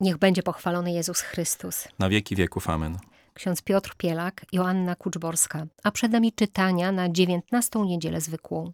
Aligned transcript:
Niech 0.00 0.18
będzie 0.18 0.42
pochwalony 0.42 0.92
Jezus 0.92 1.20
Chrystus. 1.20 1.88
Na 1.98 2.08
wieki 2.08 2.36
wieków. 2.36 2.68
Amen. 2.68 2.98
Ksiądz 3.34 3.62
Piotr 3.62 3.94
Pielak, 3.96 4.46
Joanna 4.52 4.94
Kuczborska, 4.94 5.66
a 5.82 5.90
przed 5.90 6.12
nami 6.12 6.32
czytania 6.32 6.92
na 6.92 7.08
dziewiętnastą 7.08 7.84
niedzielę 7.84 8.20
zwykłą. 8.20 8.72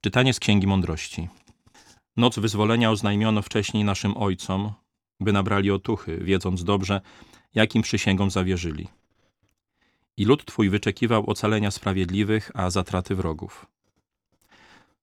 Czytanie 0.00 0.34
z 0.34 0.40
Księgi 0.40 0.66
Mądrości. 0.66 1.28
Noc 2.16 2.38
wyzwolenia 2.38 2.90
oznajmiono 2.90 3.42
wcześniej 3.42 3.84
naszym 3.84 4.16
ojcom, 4.16 4.72
by 5.20 5.32
nabrali 5.32 5.70
otuchy, 5.70 6.18
wiedząc 6.18 6.64
dobrze, 6.64 7.00
jakim 7.54 7.82
przysięgom 7.82 8.30
zawierzyli. 8.30 8.88
I 10.16 10.24
lud 10.24 10.44
Twój 10.44 10.70
wyczekiwał 10.70 11.30
ocalenia 11.30 11.70
sprawiedliwych, 11.70 12.50
a 12.54 12.70
zatraty 12.70 13.14
wrogów. 13.14 13.66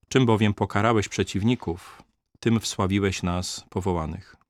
Czym 0.07 0.25
bowiem 0.25 0.54
pokarałeś 0.54 1.07
przeciwników, 1.07 2.04
tym 2.39 2.59
wsławiłeś 2.59 3.23
nas 3.23 3.66
powołanych. 3.70 4.45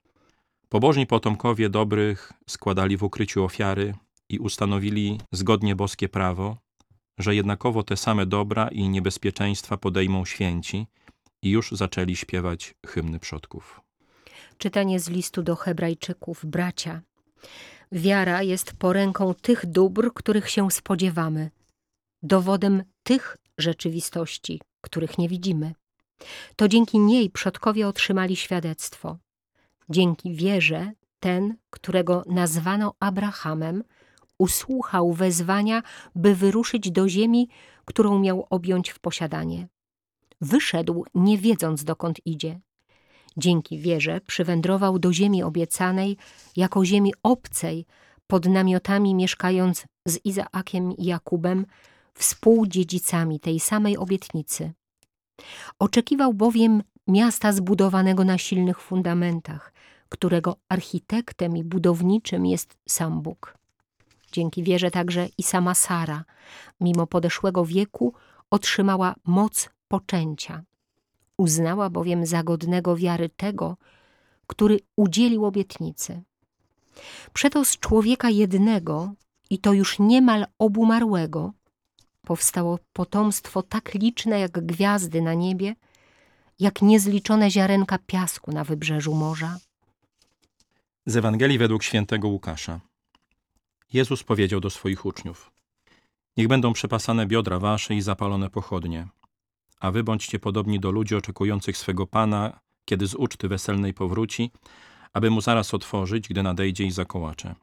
Pobożni 0.76 1.07
potomkowie 1.07 1.70
dobrych 1.70 2.34
składali 2.50 2.98
w 2.98 3.04
ukryciu 3.04 3.44
ofiary 3.44 3.94
i 4.30 4.40
ustanowili 4.40 5.20
zgodnie 5.32 5.76
boskie 5.76 6.09
prawo, 6.09 6.58
że 7.18 7.36
jednakowo 7.36 7.84
te 7.84 7.98
same 7.98 8.26
dobra 8.26 8.68
i 8.68 8.90
niebezpieczeństwa 8.90 9.77
podejmą 9.77 10.26
święci 10.26 10.88
i 11.44 11.49
już 11.49 11.72
zaczęli 11.72 12.16
śpiewać 12.16 12.76
hymny 12.88 13.20
przodków. 13.20 13.82
Czytanie 14.58 14.99
z 14.99 15.09
listu 15.09 15.44
do 15.44 15.55
Hebrajczyków, 15.55 16.46
bracia. 16.46 17.02
Wiara 17.91 18.44
jest 18.44 18.73
poręką 18.73 19.34
tych 19.34 19.66
dóbr, 19.66 20.13
których 20.13 20.49
się 20.49 20.71
spodziewamy, 20.71 21.52
dowodem 22.23 22.84
tych 23.04 23.38
rzeczywistości, 23.57 24.62
których 24.82 25.18
nie 25.18 25.30
widzimy. 25.30 25.73
To 26.55 26.68
dzięki 26.68 26.99
niej 26.99 27.30
przodkowie 27.30 27.88
otrzymali 27.88 28.35
świadectwo. 28.35 29.18
Dzięki 29.89 30.34
wierze 30.34 30.91
ten, 31.20 31.55
którego 31.70 32.23
nazwano 32.27 32.93
Abrahamem, 32.99 33.84
usłuchał 34.38 35.13
wezwania, 35.13 35.82
by 36.15 36.35
wyruszyć 36.35 36.91
do 36.91 37.10
ziemi, 37.10 37.49
którą 37.85 38.20
miał 38.20 38.48
objąć 38.49 38.90
w 38.90 38.99
posiadanie. 38.99 39.68
Wyszedł, 40.41 41.05
nie 41.15 41.37
wiedząc 41.37 41.84
dokąd 41.84 42.20
idzie. 42.26 42.60
Dzięki 43.37 43.79
wierze 43.79 44.21
przywędrował 44.21 44.99
do 44.99 45.13
ziemi 45.13 45.43
obiecanej, 45.43 46.17
jako 46.55 46.85
ziemi 46.85 47.13
obcej, 47.23 47.85
pod 48.27 48.45
namiotami 48.45 49.15
mieszkając 49.15 49.85
z 50.07 50.26
Izaakiem 50.26 50.98
i 50.98 51.05
Jakubem, 51.05 51.65
współdziedzicami 52.13 53.40
tej 53.40 53.60
samej 53.60 53.98
obietnicy. 53.98 54.73
Oczekiwał 55.79 56.34
bowiem 56.34 56.84
miasta 57.07 57.53
zbudowanego 57.53 58.23
na 58.23 58.37
silnych 58.37 58.79
fundamentach, 58.79 59.73
którego 60.09 60.55
architektem 60.70 61.57
i 61.57 61.63
budowniczym 61.63 62.45
jest 62.45 62.77
sam 62.87 63.21
Bóg. 63.21 63.57
Dzięki 64.31 64.63
wierze 64.63 64.91
także 64.91 65.28
i 65.38 65.44
sama 65.44 65.75
Sara, 65.75 66.25
mimo 66.79 67.07
podeszłego 67.07 67.66
wieku, 67.66 68.13
otrzymała 68.50 69.16
moc 69.25 69.69
poczęcia. 69.88 70.63
Uznała 71.38 71.89
bowiem 71.89 72.25
za 72.25 72.44
godnego 72.44 72.95
wiary 72.95 73.29
tego, 73.29 73.78
który 74.47 74.79
udzielił 74.95 75.45
obietnicy. 75.45 76.22
Przeto 77.33 77.66
z 77.66 77.78
człowieka 77.78 78.29
jednego, 78.29 79.13
i 79.50 79.59
to 79.59 79.73
już 79.73 80.00
niemal 80.00 80.45
obumarłego, 80.59 81.51
powstało 82.22 82.79
potomstwo 82.94 83.61
tak 83.61 83.94
liczne 83.94 84.39
jak 84.39 84.66
gwiazdy 84.66 85.22
na 85.22 85.33
niebie, 85.33 85.75
jak 86.59 86.81
niezliczone 86.81 87.51
ziarenka 87.51 87.97
piasku 87.97 88.51
na 88.51 88.63
wybrzeżu 88.63 89.13
morza. 89.13 89.59
Z 91.06 91.16
Ewangelii 91.17 91.57
według 91.57 91.84
świętego 91.84 92.28
Łukasza. 92.28 92.79
Jezus 93.94 94.23
powiedział 94.23 94.59
do 94.59 94.69
swoich 94.69 95.06
uczniów: 95.06 95.51
Niech 96.38 96.47
będą 96.47 96.73
przepasane 96.73 97.25
biodra 97.25 97.59
wasze 97.59 97.95
i 97.95 98.01
zapalone 98.01 98.50
pochodnie, 98.50 99.07
a 99.79 99.91
wy 99.91 100.03
bądźcie 100.03 100.39
podobni 100.39 100.79
do 100.79 100.91
ludzi 100.91 101.15
oczekujących 101.15 101.77
swego 101.77 102.07
Pana, 102.07 102.59
kiedy 102.85 103.07
z 103.07 103.15
uczty 103.15 103.47
weselnej 103.47 103.94
powróci, 103.94 104.51
aby 105.13 105.29
mu 105.29 105.41
zaraz 105.41 105.73
otworzyć, 105.73 106.27
gdy 106.27 106.44
nadejdzie 106.44 106.85
i 106.85 106.91
zakołacze. 106.91 107.55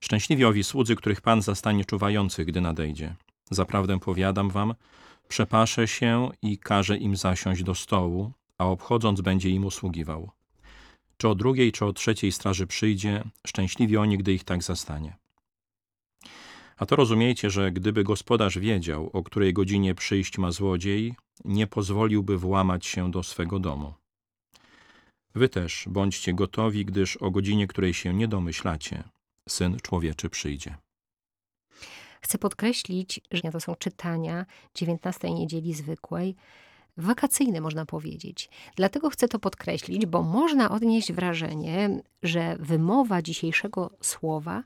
Szczęśliwi 0.00 0.44
owi 0.44 0.64
słudzy, 0.64 0.96
których 0.96 1.20
Pan 1.20 1.42
zastanie 1.42 1.84
czuwających, 1.84 2.46
gdy 2.46 2.60
nadejdzie. 2.60 3.14
Zaprawdę 3.50 4.00
powiadam 4.00 4.50
wam, 4.50 4.74
przepaszę 5.28 5.88
się 5.88 6.30
i 6.42 6.58
każe 6.58 6.96
im 6.96 7.16
zasiąść 7.16 7.62
do 7.62 7.74
stołu, 7.74 8.32
a 8.58 8.66
obchodząc 8.66 9.20
będzie 9.20 9.50
im 9.50 9.64
usługiwał. 9.64 10.30
Czy 11.16 11.28
o 11.28 11.34
drugiej, 11.34 11.72
czy 11.72 11.84
o 11.84 11.92
trzeciej 11.92 12.32
straży 12.32 12.66
przyjdzie, 12.66 13.24
szczęśliwi 13.46 13.96
oni, 13.96 14.18
gdy 14.18 14.32
ich 14.32 14.44
tak 14.44 14.62
zastanie. 14.62 15.16
A 16.76 16.86
to 16.86 16.96
rozumiejcie, 16.96 17.50
że 17.50 17.72
gdyby 17.72 18.04
gospodarz 18.04 18.58
wiedział, 18.58 19.10
o 19.12 19.22
której 19.22 19.52
godzinie 19.52 19.94
przyjść 19.94 20.38
ma 20.38 20.52
złodziej, 20.52 21.14
nie 21.44 21.66
pozwoliłby 21.66 22.38
włamać 22.38 22.86
się 22.86 23.10
do 23.10 23.22
swego 23.22 23.58
domu. 23.58 23.94
Wy 25.34 25.48
też 25.48 25.84
bądźcie 25.90 26.34
gotowi, 26.34 26.84
gdyż 26.84 27.16
o 27.16 27.30
godzinie, 27.30 27.66
której 27.66 27.94
się 27.94 28.14
nie 28.14 28.28
domyślacie, 28.28 29.04
Syn 29.48 29.76
Człowieczy 29.82 30.30
przyjdzie. 30.30 30.76
Chcę 32.20 32.38
podkreślić, 32.38 33.20
że 33.30 33.42
to 33.52 33.60
są 33.60 33.74
czytania 33.74 34.46
19 34.74 35.30
niedzieli 35.30 35.74
zwykłej, 35.74 36.36
wakacyjne 36.96 37.60
można 37.60 37.86
powiedzieć. 37.86 38.50
Dlatego 38.76 39.10
chcę 39.10 39.28
to 39.28 39.38
podkreślić, 39.38 40.06
bo 40.06 40.22
można 40.22 40.70
odnieść 40.70 41.12
wrażenie, 41.12 42.02
że 42.22 42.56
wymowa 42.60 43.22
dzisiejszego 43.22 43.90
słowa 44.00 44.64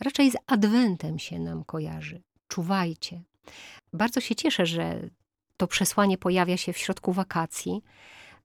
raczej 0.00 0.30
z 0.30 0.36
adwentem 0.46 1.18
się 1.18 1.38
nam 1.38 1.64
kojarzy. 1.64 2.22
Czuwajcie. 2.48 3.22
Bardzo 3.92 4.20
się 4.20 4.34
cieszę, 4.34 4.66
że 4.66 5.00
to 5.56 5.66
przesłanie 5.66 6.18
pojawia 6.18 6.56
się 6.56 6.72
w 6.72 6.78
środku 6.78 7.12
wakacji, 7.12 7.82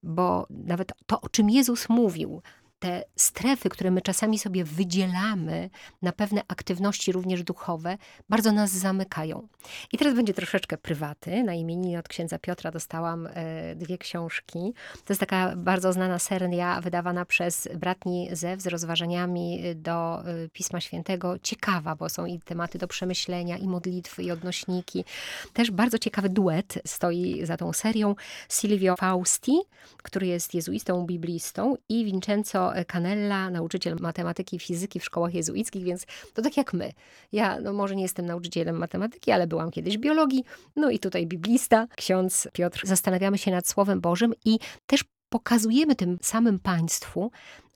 bo 0.03 0.47
nawet 0.49 0.91
to, 1.05 1.21
o 1.21 1.29
czym 1.29 1.49
Jezus 1.49 1.89
mówił, 1.89 2.41
te 2.83 3.03
strefy, 3.15 3.69
które 3.69 3.91
my 3.91 4.01
czasami 4.01 4.39
sobie 4.39 4.63
wydzielamy 4.63 5.69
na 6.01 6.11
pewne 6.11 6.41
aktywności 6.47 7.11
również 7.11 7.43
duchowe, 7.43 7.97
bardzo 8.29 8.51
nas 8.51 8.71
zamykają. 8.71 9.47
I 9.91 9.97
teraz 9.97 10.13
będzie 10.13 10.33
troszeczkę 10.33 10.77
prywaty. 10.77 11.43
Na 11.43 11.53
imieniu 11.53 11.99
od 11.99 12.07
księdza 12.07 12.39
Piotra 12.39 12.71
dostałam 12.71 13.27
e, 13.33 13.75
dwie 13.75 13.97
książki. 13.97 14.73
To 14.93 15.13
jest 15.13 15.19
taka 15.19 15.55
bardzo 15.55 15.93
znana 15.93 16.19
seria 16.19 16.81
wydawana 16.81 17.25
przez 17.25 17.69
bratni 17.75 18.29
Zew 18.31 18.61
z 18.61 18.67
rozważaniami 18.67 19.61
do 19.75 20.23
e, 20.25 20.49
Pisma 20.49 20.81
Świętego. 20.81 21.39
Ciekawa, 21.39 21.95
bo 21.95 22.09
są 22.09 22.25
i 22.25 22.39
tematy 22.39 22.77
do 22.77 22.87
przemyślenia, 22.87 23.57
i 23.57 23.67
modlitwy, 23.67 24.23
i 24.23 24.31
odnośniki. 24.31 25.05
Też 25.53 25.71
bardzo 25.71 25.99
ciekawy 25.99 26.29
duet 26.29 26.79
stoi 26.85 27.45
za 27.45 27.57
tą 27.57 27.73
serią. 27.73 28.15
Silvio 28.49 28.95
Fausti, 28.95 29.57
który 29.97 30.27
jest 30.27 30.53
jezuistą, 30.53 31.05
biblistą 31.05 31.75
i 31.89 32.05
Vincenzo 32.05 32.72
Canella, 32.87 33.49
nauczyciel 33.49 33.97
matematyki 33.99 34.55
i 34.55 34.59
fizyki 34.59 34.99
w 34.99 35.05
szkołach 35.05 35.33
jezuickich, 35.33 35.83
więc 35.83 36.05
to 36.33 36.41
tak 36.41 36.57
jak 36.57 36.73
my. 36.73 36.91
Ja 37.31 37.59
no 37.59 37.73
może 37.73 37.95
nie 37.95 38.03
jestem 38.03 38.25
nauczycielem 38.25 38.75
matematyki, 38.75 39.31
ale 39.31 39.47
byłam 39.47 39.71
kiedyś 39.71 39.97
biologii, 39.97 40.43
no 40.75 40.89
i 40.89 40.99
tutaj 40.99 41.27
biblista, 41.27 41.87
ksiądz 41.95 42.47
Piotr. 42.53 42.87
Zastanawiamy 42.87 43.37
się 43.37 43.51
nad 43.51 43.67
Słowem 43.67 44.01
Bożym 44.01 44.33
i 44.45 44.59
też 44.85 45.03
pokazujemy 45.29 45.95
tym 45.95 46.17
samym 46.21 46.59
Państwu, 46.59 47.31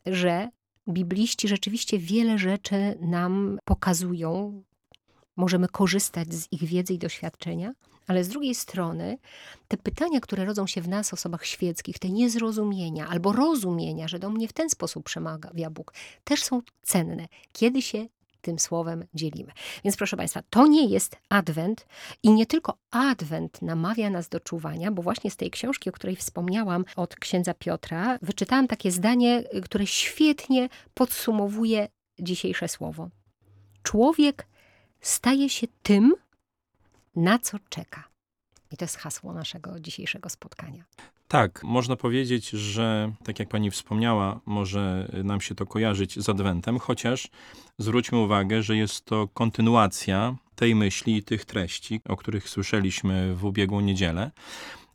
że 0.06 0.50
bibliści 0.88 1.48
rzeczywiście 1.48 2.00
wiele 2.00 2.38
rzeczy 2.38 2.98
nam 3.02 3.60
pokazują, 3.66 4.64
możemy 5.38 5.68
korzystać 5.68 6.34
z 6.34 6.52
ich 6.52 6.64
wiedzy 6.64 6.94
i 6.94 6.98
doświadczenia, 6.98 7.72
ale 8.08 8.24
z 8.24 8.30
drugiej 8.30 8.56
strony 8.56 9.18
te 9.68 9.78
pytania, 9.78 10.20
które 10.20 10.46
rodzą 10.46 10.68
się 10.68 10.82
w 10.82 10.88
nas, 10.88 11.14
osobach 11.14 11.46
świeckich, 11.46 12.00
te 12.00 12.10
niezrozumienia 12.10 13.08
albo 13.08 13.34
rozumienia, 13.34 14.08
że 14.08 14.20
do 14.20 14.30
mnie 14.30 14.48
w 14.48 14.54
ten 14.54 14.70
sposób 14.70 15.06
przemawia 15.06 15.70
Bóg, 15.70 15.94
też 16.24 16.44
są 16.44 16.62
cenne, 16.82 17.28
kiedy 17.54 17.82
się 17.82 18.08
tym 18.42 18.60
słowem 18.60 19.06
dzielimy. 19.14 19.52
Więc 19.84 19.98
proszę 19.98 20.18
Państwa, 20.18 20.42
to 20.50 20.68
nie 20.68 20.86
jest 20.86 21.18
adwent 21.30 21.88
i 22.24 22.32
nie 22.32 22.46
tylko 22.46 22.78
adwent 22.92 23.62
namawia 23.62 24.10
nas 24.10 24.30
do 24.30 24.40
czuwania, 24.40 24.92
bo 24.92 25.02
właśnie 25.02 25.32
z 25.32 25.38
tej 25.38 25.52
książki, 25.52 25.90
o 25.90 25.94
której 25.94 26.16
wspomniałam 26.16 26.86
od 26.96 27.16
księdza 27.16 27.54
Piotra, 27.54 28.20
wyczytałam 28.22 28.68
takie 28.68 28.92
zdanie, 28.92 29.44
które 29.64 29.88
świetnie 29.88 30.70
podsumowuje 30.94 31.88
dzisiejsze 32.20 32.68
słowo. 32.68 33.10
Człowiek 33.84 34.48
staje 35.02 35.50
się 35.50 35.68
tym, 35.84 36.16
na 37.16 37.40
co 37.40 37.58
czeka. 37.70 38.04
I 38.72 38.78
to 38.78 38.86
jest 38.86 38.98
hasło 38.98 39.34
naszego 39.34 39.80
dzisiejszego 39.80 40.30
spotkania. 40.30 40.84
Tak, 41.28 41.64
można 41.64 41.96
powiedzieć, 41.96 42.50
że 42.50 43.14
tak 43.24 43.40
jak 43.40 43.50
pani 43.50 43.72
wspomniała, 43.72 44.40
może 44.46 45.12
nam 45.24 45.42
się 45.42 45.56
to 45.56 45.66
kojarzyć 45.66 46.20
z 46.20 46.30
Adwentem, 46.30 46.80
chociaż 46.80 47.28
zwróćmy 47.78 48.18
uwagę, 48.18 48.64
że 48.64 48.78
jest 48.78 49.06
to 49.06 49.28
kontynuacja 49.28 50.36
tej 50.56 50.76
myśli 50.76 51.18
i 51.18 51.24
tych 51.24 51.46
treści, 51.46 52.02
o 52.10 52.18
których 52.18 52.50
słyszeliśmy 52.50 53.36
w 53.36 53.46
ubiegłą 53.46 53.82
niedzielę. 53.82 54.32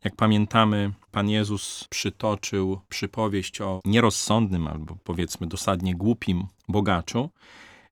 Jak 0.05 0.17
pamiętamy, 0.17 0.93
Pan 1.11 1.29
Jezus 1.29 1.87
przytoczył 1.91 2.81
przypowieść 2.89 3.61
o 3.61 3.81
nierozsądnym 3.85 4.67
albo 4.67 4.97
powiedzmy 5.05 5.47
dosadnie 5.47 5.95
głupim 5.95 6.47
bogaczu, 6.69 7.31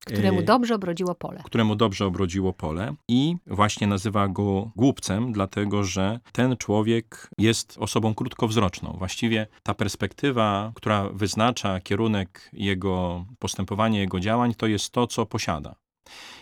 Któremu 0.06 0.40
y, 0.40 0.42
dobrze 0.42 0.74
obrodziło 0.74 1.14
pole. 1.14 1.42
któremu 1.44 1.76
dobrze 1.76 2.06
obrodziło 2.06 2.52
pole 2.52 2.94
i 3.08 3.36
właśnie 3.46 3.86
nazywa 3.86 4.28
go 4.28 4.70
głupcem, 4.76 5.32
dlatego 5.32 5.84
że 5.84 6.20
ten 6.32 6.56
człowiek 6.56 7.30
jest 7.38 7.76
osobą 7.78 8.14
krótkowzroczną. 8.14 8.96
Właściwie 8.98 9.46
ta 9.62 9.74
perspektywa, 9.74 10.72
która 10.74 11.08
wyznacza 11.08 11.80
kierunek 11.80 12.50
jego 12.52 13.24
postępowania, 13.38 14.00
jego 14.00 14.20
działań, 14.20 14.54
to 14.54 14.66
jest 14.66 14.92
to, 14.92 15.06
co 15.06 15.26
posiada. 15.26 15.74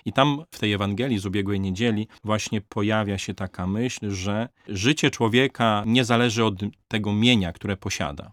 I 0.04 0.12
tam 0.12 0.44
w 0.50 0.58
tej 0.58 0.72
Ewangelii 0.72 1.18
z 1.18 1.26
ubiegłej 1.26 1.60
niedzieli 1.60 2.08
właśnie 2.24 2.60
pojawia 2.60 3.18
się 3.18 3.34
taka 3.34 3.66
myśl, 3.66 4.10
że 4.10 4.48
życie 4.68 5.10
człowieka 5.10 5.82
nie 5.86 6.04
zależy 6.04 6.44
od 6.44 6.54
tego 6.88 7.12
mienia, 7.12 7.52
które 7.52 7.76
posiada. 7.76 8.32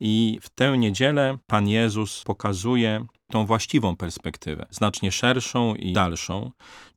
I 0.00 0.38
w 0.42 0.50
tę 0.50 0.78
niedzielę 0.78 1.38
Pan 1.46 1.68
Jezus 1.68 2.24
pokazuje 2.24 3.06
tą 3.30 3.46
właściwą 3.46 3.96
perspektywę, 3.96 4.66
znacznie 4.70 5.12
szerszą 5.12 5.74
i 5.74 5.92
dalszą, 5.92 6.50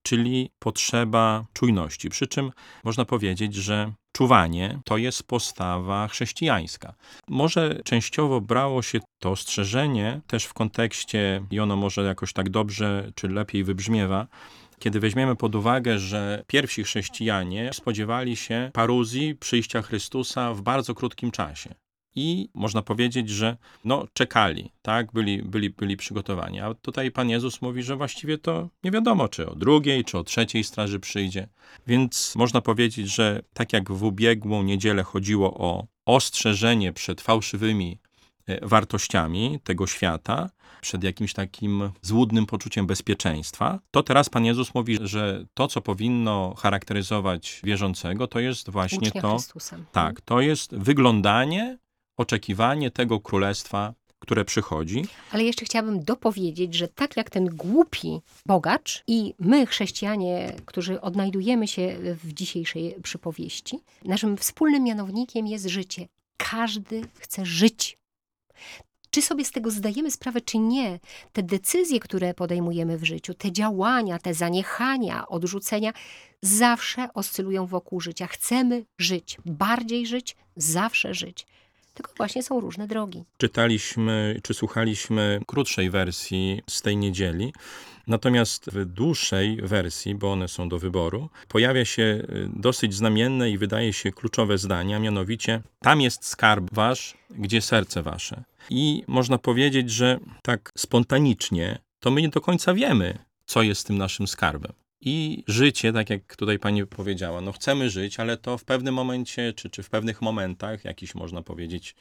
czyli 0.04 0.50
potrzeba 0.60 1.46
czujności. 1.54 2.10
Przy 2.10 2.28
czym 2.28 2.52
można 2.84 3.06
powiedzieć, 3.06 3.56
że 3.56 3.94
czuwanie 4.12 4.80
to 4.86 4.98
jest 4.98 5.24
postawa 5.24 6.08
chrześcijańska. 6.08 6.94
Może 7.28 7.80
częściowo 7.84 8.42
brało 8.42 8.82
się 8.82 9.00
to 9.20 9.32
ostrzeżenie 9.32 10.22
też 10.28 10.46
w 10.46 10.54
kontekście, 10.54 11.44
i 11.52 11.60
ono 11.60 11.76
może 11.76 12.04
jakoś 12.04 12.34
tak 12.34 12.50
dobrze 12.50 13.12
czy 13.16 13.28
lepiej 13.28 13.64
wybrzmiewa, 13.64 14.28
kiedy 14.80 15.00
weźmiemy 15.00 15.36
pod 15.36 15.56
uwagę, 15.56 16.00
że 16.00 16.44
pierwsi 16.48 16.84
chrześcijanie 16.84 17.74
spodziewali 17.74 18.36
się 18.36 18.72
paruzji 18.74 19.36
przyjścia 19.36 19.82
Chrystusa 19.82 20.54
w 20.54 20.62
bardzo 20.62 20.96
krótkim 20.96 21.32
czasie. 21.32 21.76
I 22.18 22.50
można 22.54 22.82
powiedzieć, 22.82 23.30
że 23.30 23.58
no, 23.86 24.08
czekali, 24.14 24.72
tak? 24.82 25.12
byli, 25.12 25.44
byli, 25.44 25.70
byli 25.70 25.98
przygotowani. 25.98 26.60
A 26.60 26.74
tutaj 26.74 27.12
Pan 27.12 27.30
Jezus 27.30 27.62
mówi, 27.62 27.84
że 27.84 27.96
właściwie 27.96 28.38
to 28.38 28.70
nie 28.84 28.92
wiadomo, 28.92 29.28
czy 29.28 29.50
o 29.50 29.56
drugiej, 29.56 30.06
czy 30.06 30.18
o 30.18 30.24
trzeciej 30.24 30.64
straży 30.64 31.00
przyjdzie. 31.00 31.48
Więc 31.88 32.36
można 32.36 32.62
powiedzieć, 32.62 33.08
że 33.08 33.42
tak 33.54 33.74
jak 33.74 33.92
w 33.92 34.04
ubiegłą 34.04 34.64
niedzielę 34.64 35.04
chodziło 35.04 35.54
o 35.54 35.88
ostrzeżenie 36.06 36.94
przed 36.94 37.22
fałszywymi 37.22 38.00
e, 38.48 38.68
wartościami 38.68 39.60
tego 39.64 39.88
świata, 39.88 40.50
przed 40.82 41.04
jakimś 41.04 41.34
takim 41.34 41.92
złudnym 42.02 42.46
poczuciem 42.46 42.88
bezpieczeństwa, 42.88 43.80
to 43.92 44.04
teraz 44.04 44.30
Pan 44.30 44.46
Jezus 44.46 44.74
mówi, 44.74 44.98
że 45.02 45.46
to, 45.54 45.68
co 45.68 45.82
powinno 45.82 46.56
charakteryzować 46.58 47.62
wierzącego, 47.64 48.28
to 48.28 48.40
jest 48.40 48.70
właśnie 48.70 49.08
Ucznia 49.08 49.22
to, 49.22 49.32
Chrystusa. 49.32 49.78
tak, 49.92 50.22
to 50.22 50.42
jest 50.42 50.76
wyglądanie, 50.76 51.78
oczekiwanie 52.18 52.92
tego 52.92 53.20
królestwa, 53.20 53.94
które 54.20 54.46
przychodzi. 54.46 55.06
Ale 55.32 55.44
jeszcze 55.44 55.66
chciałabym 55.66 56.04
dopowiedzieć, 56.04 56.74
że 56.74 56.88
tak 56.88 57.18
jak 57.18 57.30
ten 57.30 57.46
głupi 57.46 58.22
bogacz 58.46 59.04
i 59.08 59.34
my, 59.40 59.66
chrześcijanie, 59.66 60.54
którzy 60.66 61.02
odnajdujemy 61.02 61.68
się 61.68 61.98
w 62.24 62.34
dzisiejszej 62.34 62.96
przypowieści, 63.04 63.80
naszym 64.06 64.38
wspólnym 64.38 64.84
mianownikiem 64.84 65.48
jest 65.48 65.66
życie. 65.66 66.08
Każdy 66.38 67.02
chce 67.20 67.46
żyć. 67.46 67.98
Czy 69.10 69.22
sobie 69.22 69.46
z 69.46 69.52
tego 69.52 69.72
zdajemy 69.72 70.12
sprawę, 70.12 70.42
czy 70.42 70.58
nie, 70.58 71.00
te 71.34 71.44
decyzje, 71.44 72.00
które 72.00 72.34
podejmujemy 72.34 72.98
w 72.98 73.04
życiu, 73.04 73.34
te 73.34 73.52
działania, 73.52 74.20
te 74.20 74.34
zaniechania, 74.34 75.28
odrzucenia, 75.28 75.94
zawsze 76.42 77.14
oscylują 77.14 77.66
wokół 77.66 78.02
życia. 78.02 78.28
Chcemy 78.28 78.86
żyć, 78.98 79.38
bardziej 79.46 80.08
żyć, 80.08 80.36
zawsze 80.56 81.14
żyć. 81.14 81.46
Tylko 81.98 82.14
właśnie 82.18 82.44
są 82.44 82.60
różne 82.60 82.88
drogi. 82.88 83.26
Czytaliśmy 83.38 84.40
czy 84.44 84.54
słuchaliśmy 84.54 85.40
krótszej 85.48 85.90
wersji 85.90 86.62
z 86.70 86.82
tej 86.82 86.98
niedzieli. 86.98 87.54
Natomiast 88.08 88.70
w 88.72 88.86
dłuższej 88.86 89.58
wersji, 89.62 90.16
bo 90.16 90.32
one 90.32 90.48
są 90.48 90.70
do 90.70 90.80
wyboru, 90.80 91.30
pojawia 91.48 91.86
się 91.86 92.04
y, 92.04 92.50
dosyć 92.54 92.94
znamienne 92.94 93.50
i 93.50 93.58
wydaje 93.58 93.94
się 93.94 94.12
kluczowe 94.12 94.58
zdanie, 94.58 94.96
a 94.96 95.00
mianowicie 95.00 95.62
tam 95.80 96.02
jest 96.02 96.26
skarb 96.26 96.74
wasz, 96.74 97.18
gdzie 97.30 97.62
serce 97.62 98.04
wasze. 98.04 98.44
I 98.70 99.04
można 99.08 99.38
powiedzieć, 99.38 99.92
że 99.92 100.20
tak 100.42 100.72
spontanicznie 100.78 101.80
to 102.00 102.12
my 102.12 102.22
nie 102.22 102.30
do 102.30 102.42
końca 102.42 102.74
wiemy, 102.74 103.18
co 103.46 103.62
jest 103.62 103.88
tym 103.88 103.98
naszym 103.98 104.28
skarbem. 104.28 104.74
I 105.02 105.44
życie, 105.48 105.94
tak 105.94 106.10
jak 106.10 106.36
tutaj 106.36 106.60
pani 106.60 106.86
powiedziała, 106.86 107.42
no 107.42 107.52
chcemy 107.52 107.90
żyć, 107.90 108.20
ale 108.20 108.38
to 108.38 108.58
w 108.58 108.66
pewnym 108.66 108.94
momencie, 108.94 109.54
czy, 109.54 109.70
czy 109.70 109.84
w 109.84 109.90
pewnych 109.90 110.22
momentach, 110.22 110.86
jakichś 110.86 111.16
można 111.16 111.42
powiedzieć 111.42 111.96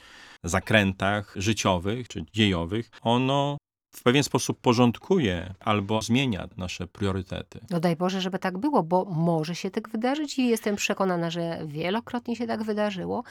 zakrętach 0.44 1.34
życiowych 1.36 2.08
czy 2.08 2.24
dziejowych, 2.32 2.90
ono 3.02 3.56
w 3.96 4.02
pewien 4.02 4.22
sposób 4.22 4.60
porządkuje 4.60 5.54
albo 5.60 6.02
zmienia 6.02 6.48
nasze 6.56 6.86
priorytety. 6.86 7.60
No 7.70 7.80
daj 7.80 7.96
Boże, 7.96 8.20
żeby 8.20 8.38
tak 8.38 8.58
było, 8.58 8.82
bo 8.82 9.04
może 9.04 9.54
się 9.54 9.70
tak 9.70 9.88
wydarzyć 9.88 10.38
i 10.38 10.48
jestem 10.48 10.76
przekonana, 10.76 11.30
że 11.30 11.60
wielokrotnie 11.66 12.36
się 12.36 12.46
tak 12.46 12.62
wydarzyło, 12.62 13.24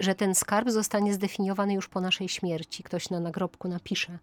że 0.00 0.14
ten 0.14 0.34
skarb 0.34 0.70
zostanie 0.70 1.14
zdefiniowany 1.14 1.74
już 1.74 1.88
po 1.88 2.00
naszej 2.00 2.28
śmierci. 2.28 2.82
Ktoś 2.82 3.10
na 3.10 3.20
nagrobku 3.20 3.68
napisze, 3.68 4.18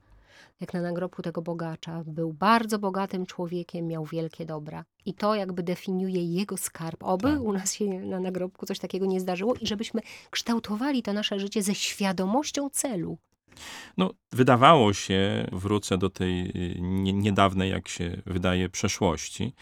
jak 0.60 0.74
na 0.74 0.82
nagrobku 0.82 1.22
tego 1.22 1.42
bogacza, 1.42 2.04
był 2.08 2.34
bardzo 2.34 2.80
bogatym 2.80 3.26
człowiekiem, 3.26 3.88
miał 3.88 4.06
wielkie 4.06 4.46
dobra. 4.46 4.86
I 5.06 5.14
to 5.14 5.36
jakby 5.36 5.64
definiuje 5.64 6.26
jego 6.34 6.58
skarb. 6.58 7.04
Oby 7.04 7.32
Tak. 7.32 7.42
u 7.42 7.54
nas 7.54 7.74
się 7.74 7.86
na 7.86 8.20
nagrobku 8.20 8.66
coś 8.66 8.80
takiego 8.80 9.06
nie 9.06 9.20
zdarzyło 9.20 9.54
i 9.62 9.68
żebyśmy 9.68 10.02
kształtowali 10.30 11.04
to 11.04 11.14
nasze 11.14 11.40
życie 11.40 11.64
ze 11.64 11.76
świadomością 11.76 12.70
celu. 12.70 13.18
No, 13.98 14.12
wydawało 14.32 14.94
się, 14.94 15.48
wrócę 15.52 15.98
do 15.98 16.10
tej 16.10 16.50
y, 16.50 16.82
nie, 16.82 17.14
niedawnej, 17.14 17.72
jak 17.72 17.88
się 17.88 18.22
wydaje, 18.26 18.70
przeszłości, 18.70 19.54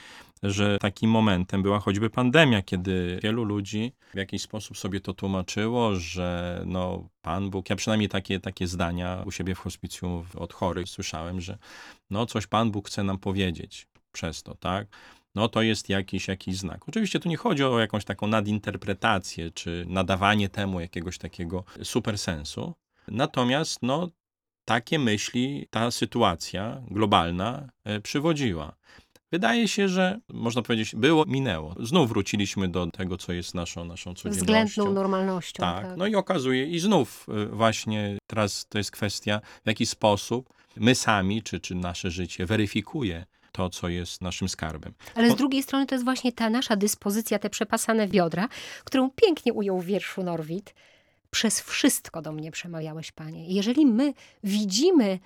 że 0.43 0.77
takim 0.77 1.09
momentem 1.09 1.63
była 1.63 1.79
choćby 1.79 2.09
pandemia, 2.09 2.61
kiedy 2.61 3.19
wielu 3.23 3.43
ludzi 3.43 3.91
w 4.13 4.17
jakiś 4.17 4.41
sposób 4.41 4.77
sobie 4.77 4.99
to 4.99 5.13
tłumaczyło, 5.13 5.95
że 5.95 6.61
no, 6.65 7.09
Pan 7.21 7.49
Bóg, 7.49 7.69
ja 7.69 7.75
przynajmniej 7.75 8.09
takie, 8.09 8.39
takie 8.39 8.67
zdania 8.67 9.23
u 9.25 9.31
siebie 9.31 9.55
w 9.55 9.59
hospicjum 9.59 10.25
od 10.35 10.53
chorych 10.53 10.89
słyszałem, 10.89 11.41
że 11.41 11.57
no 12.09 12.25
coś 12.25 12.47
Pan 12.47 12.71
Bóg 12.71 12.87
chce 12.87 13.03
nam 13.03 13.17
powiedzieć 13.17 13.87
przez 14.11 14.43
to, 14.43 14.55
tak? 14.55 14.87
No 15.35 15.47
to 15.47 15.61
jest 15.61 15.89
jakiś, 15.89 16.27
jakiś 16.27 16.57
znak. 16.57 16.89
Oczywiście 16.89 17.19
tu 17.19 17.29
nie 17.29 17.37
chodzi 17.37 17.63
o 17.63 17.79
jakąś 17.79 18.05
taką 18.05 18.27
nadinterpretację, 18.27 19.51
czy 19.51 19.85
nadawanie 19.87 20.49
temu 20.49 20.79
jakiegoś 20.79 21.17
takiego 21.17 21.63
supersensu, 21.83 22.73
Natomiast 23.07 23.79
no, 23.81 24.09
takie 24.65 24.99
myśli 24.99 25.67
ta 25.69 25.91
sytuacja 25.91 26.81
globalna 26.91 27.69
e, 27.83 28.01
przywodziła. 28.01 28.75
Wydaje 29.33 29.67
się, 29.67 29.89
że 29.89 30.19
można 30.29 30.61
powiedzieć, 30.61 30.95
było, 30.95 31.25
minęło. 31.27 31.75
Znów 31.79 32.09
wróciliśmy 32.09 32.67
do 32.67 32.87
tego, 32.87 33.17
co 33.17 33.33
jest 33.33 33.53
naszą, 33.55 33.85
naszą 33.85 34.13
codziennością. 34.13 34.41
Względną 34.41 34.93
normalnością. 34.93 35.63
Tak, 35.63 35.87
no 35.97 36.07
i 36.07 36.15
okazuje, 36.15 36.65
i 36.65 36.79
znów 36.79 37.27
y, 37.29 37.45
właśnie 37.45 38.17
teraz 38.27 38.65
to 38.69 38.77
jest 38.77 38.91
kwestia, 38.91 39.41
w 39.63 39.67
jaki 39.67 39.85
sposób 39.85 40.53
my 40.77 40.95
sami, 40.95 41.43
czy, 41.43 41.59
czy 41.59 41.75
nasze 41.75 42.11
życie 42.11 42.45
weryfikuje 42.45 43.25
to, 43.51 43.69
co 43.69 43.89
jest 43.89 44.21
naszym 44.21 44.49
skarbem. 44.49 44.93
Ale 45.15 45.31
z 45.31 45.35
drugiej 45.35 45.63
strony 45.63 45.85
to 45.85 45.95
jest 45.95 46.05
właśnie 46.05 46.31
ta 46.31 46.49
nasza 46.49 46.75
dyspozycja, 46.75 47.39
te 47.39 47.49
przepasane 47.49 48.07
biodra, 48.07 48.47
którą 48.83 49.09
pięknie 49.11 49.53
ujął 49.53 49.79
w 49.79 49.85
wierszu 49.85 50.23
Norwid. 50.23 50.73
Przez 51.31 51.61
wszystko 51.61 52.21
do 52.21 52.31
mnie 52.31 52.51
przemawiałeś, 52.51 53.11
Panie. 53.11 53.47
Jeżeli 53.47 53.85
my 53.85 54.13
widzimy 54.43 55.19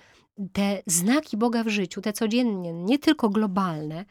te 0.52 0.82
znaki 0.86 1.36
Boga 1.36 1.64
w 1.64 1.68
życiu, 1.68 2.00
te 2.00 2.12
codziennie, 2.12 2.72
nie 2.72 2.98
tylko 2.98 3.28
globalne, 3.28 4.04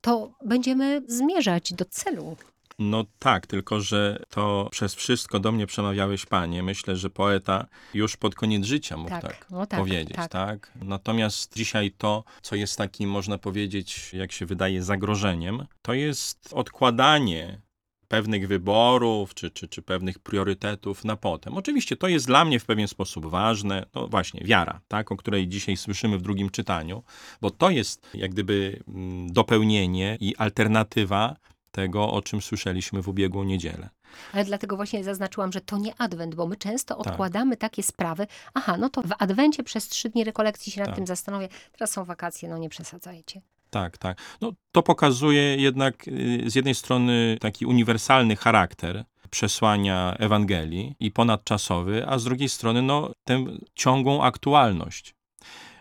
to 0.00 0.30
będziemy 0.44 1.02
zmierzać 1.06 1.72
do 1.72 1.84
celu. 1.84 2.36
No 2.78 3.04
tak, 3.18 3.46
tylko 3.46 3.80
że 3.80 4.22
to 4.30 4.68
przez 4.70 4.94
wszystko 4.94 5.40
do 5.40 5.52
mnie 5.52 5.66
przemawiałeś, 5.66 6.26
panie. 6.26 6.62
Myślę, 6.62 6.96
że 6.96 7.10
poeta 7.10 7.66
już 7.94 8.16
pod 8.16 8.34
koniec 8.34 8.64
życia 8.64 8.96
mógł 8.96 9.10
tak, 9.10 9.22
Tak, 9.22 9.46
no 9.50 9.66
tak, 9.66 9.80
powiedzieć, 9.80 10.16
tak. 10.16 10.30
tak. 10.30 10.72
Natomiast 10.82 11.54
dzisiaj 11.54 11.90
to, 11.98 12.24
co 12.42 12.56
jest 12.56 12.78
takim, 12.78 13.10
można 13.10 13.38
powiedzieć, 13.38 14.12
jak 14.12 14.32
się 14.32 14.46
wydaje, 14.46 14.82
zagrożeniem, 14.82 15.66
to 15.82 15.92
jest 15.92 16.52
odkładanie 16.52 17.60
pewnych 18.08 18.48
wyborów 18.48 19.34
czy, 19.34 19.50
czy, 19.50 19.68
czy 19.68 19.82
pewnych 19.82 20.18
priorytetów 20.18 21.04
na 21.04 21.16
potem. 21.16 21.56
Oczywiście 21.56 21.96
to 21.96 22.08
jest 22.08 22.26
dla 22.26 22.44
mnie 22.44 22.60
w 22.60 22.64
pewien 22.64 22.88
sposób 22.88 23.26
ważne, 23.26 23.86
no 23.94 24.08
właśnie, 24.08 24.40
wiara, 24.44 24.80
tak, 24.88 25.12
o 25.12 25.16
której 25.16 25.48
dzisiaj 25.48 25.76
słyszymy 25.76 26.18
w 26.18 26.22
drugim 26.22 26.50
czytaniu, 26.50 27.02
bo 27.40 27.50
to 27.50 27.70
jest 27.70 28.08
jak 28.14 28.30
gdyby 28.30 28.82
mm, 28.88 29.32
dopełnienie 29.32 30.16
i 30.20 30.36
alternatywa 30.36 31.36
tego, 31.70 32.12
o 32.12 32.22
czym 32.22 32.42
słyszeliśmy 32.42 33.02
w 33.02 33.08
ubiegłą 33.08 33.44
niedzielę. 33.44 33.88
Ale 34.32 34.44
dlatego 34.44 34.76
właśnie 34.76 35.04
zaznaczyłam, 35.04 35.52
że 35.52 35.60
to 35.60 35.78
nie 35.78 35.94
adwent, 35.98 36.34
bo 36.34 36.46
my 36.46 36.56
często 36.56 36.94
Tak. 36.94 37.06
odkładamy 37.06 37.56
takie 37.56 37.82
sprawy. 37.82 38.26
Aha, 38.54 38.76
no 38.76 38.88
to 38.88 39.02
w 39.02 39.12
adwencie 39.18 39.62
przez 39.62 39.88
trzy 39.88 40.08
dni 40.08 40.24
rekolekcji 40.24 40.72
się 40.72 40.80
nad 40.80 40.88
Tak. 40.88 40.96
tym 40.96 41.06
zastanowię. 41.06 41.48
Teraz 41.72 41.90
są 41.90 42.04
wakacje, 42.04 42.48
no 42.48 42.58
nie 42.58 42.68
przesadzajcie. 42.68 43.40
Tak, 43.70 43.98
tak. 43.98 44.18
No, 44.40 44.52
to 44.72 44.82
pokazuje 44.82 45.56
jednak 45.56 46.08
y, 46.08 46.42
z 46.46 46.54
jednej 46.54 46.74
strony 46.74 47.36
taki 47.40 47.66
uniwersalny 47.66 48.36
charakter 48.36 49.04
przesłania 49.30 50.16
Ewangelii 50.18 50.94
i 51.00 51.10
ponadczasowy, 51.10 52.06
a 52.06 52.18
z 52.18 52.24
drugiej 52.24 52.48
strony 52.48 52.82
no, 52.82 53.12
tę 53.24 53.44
ciągłą 53.74 54.22
aktualność. 54.22 55.14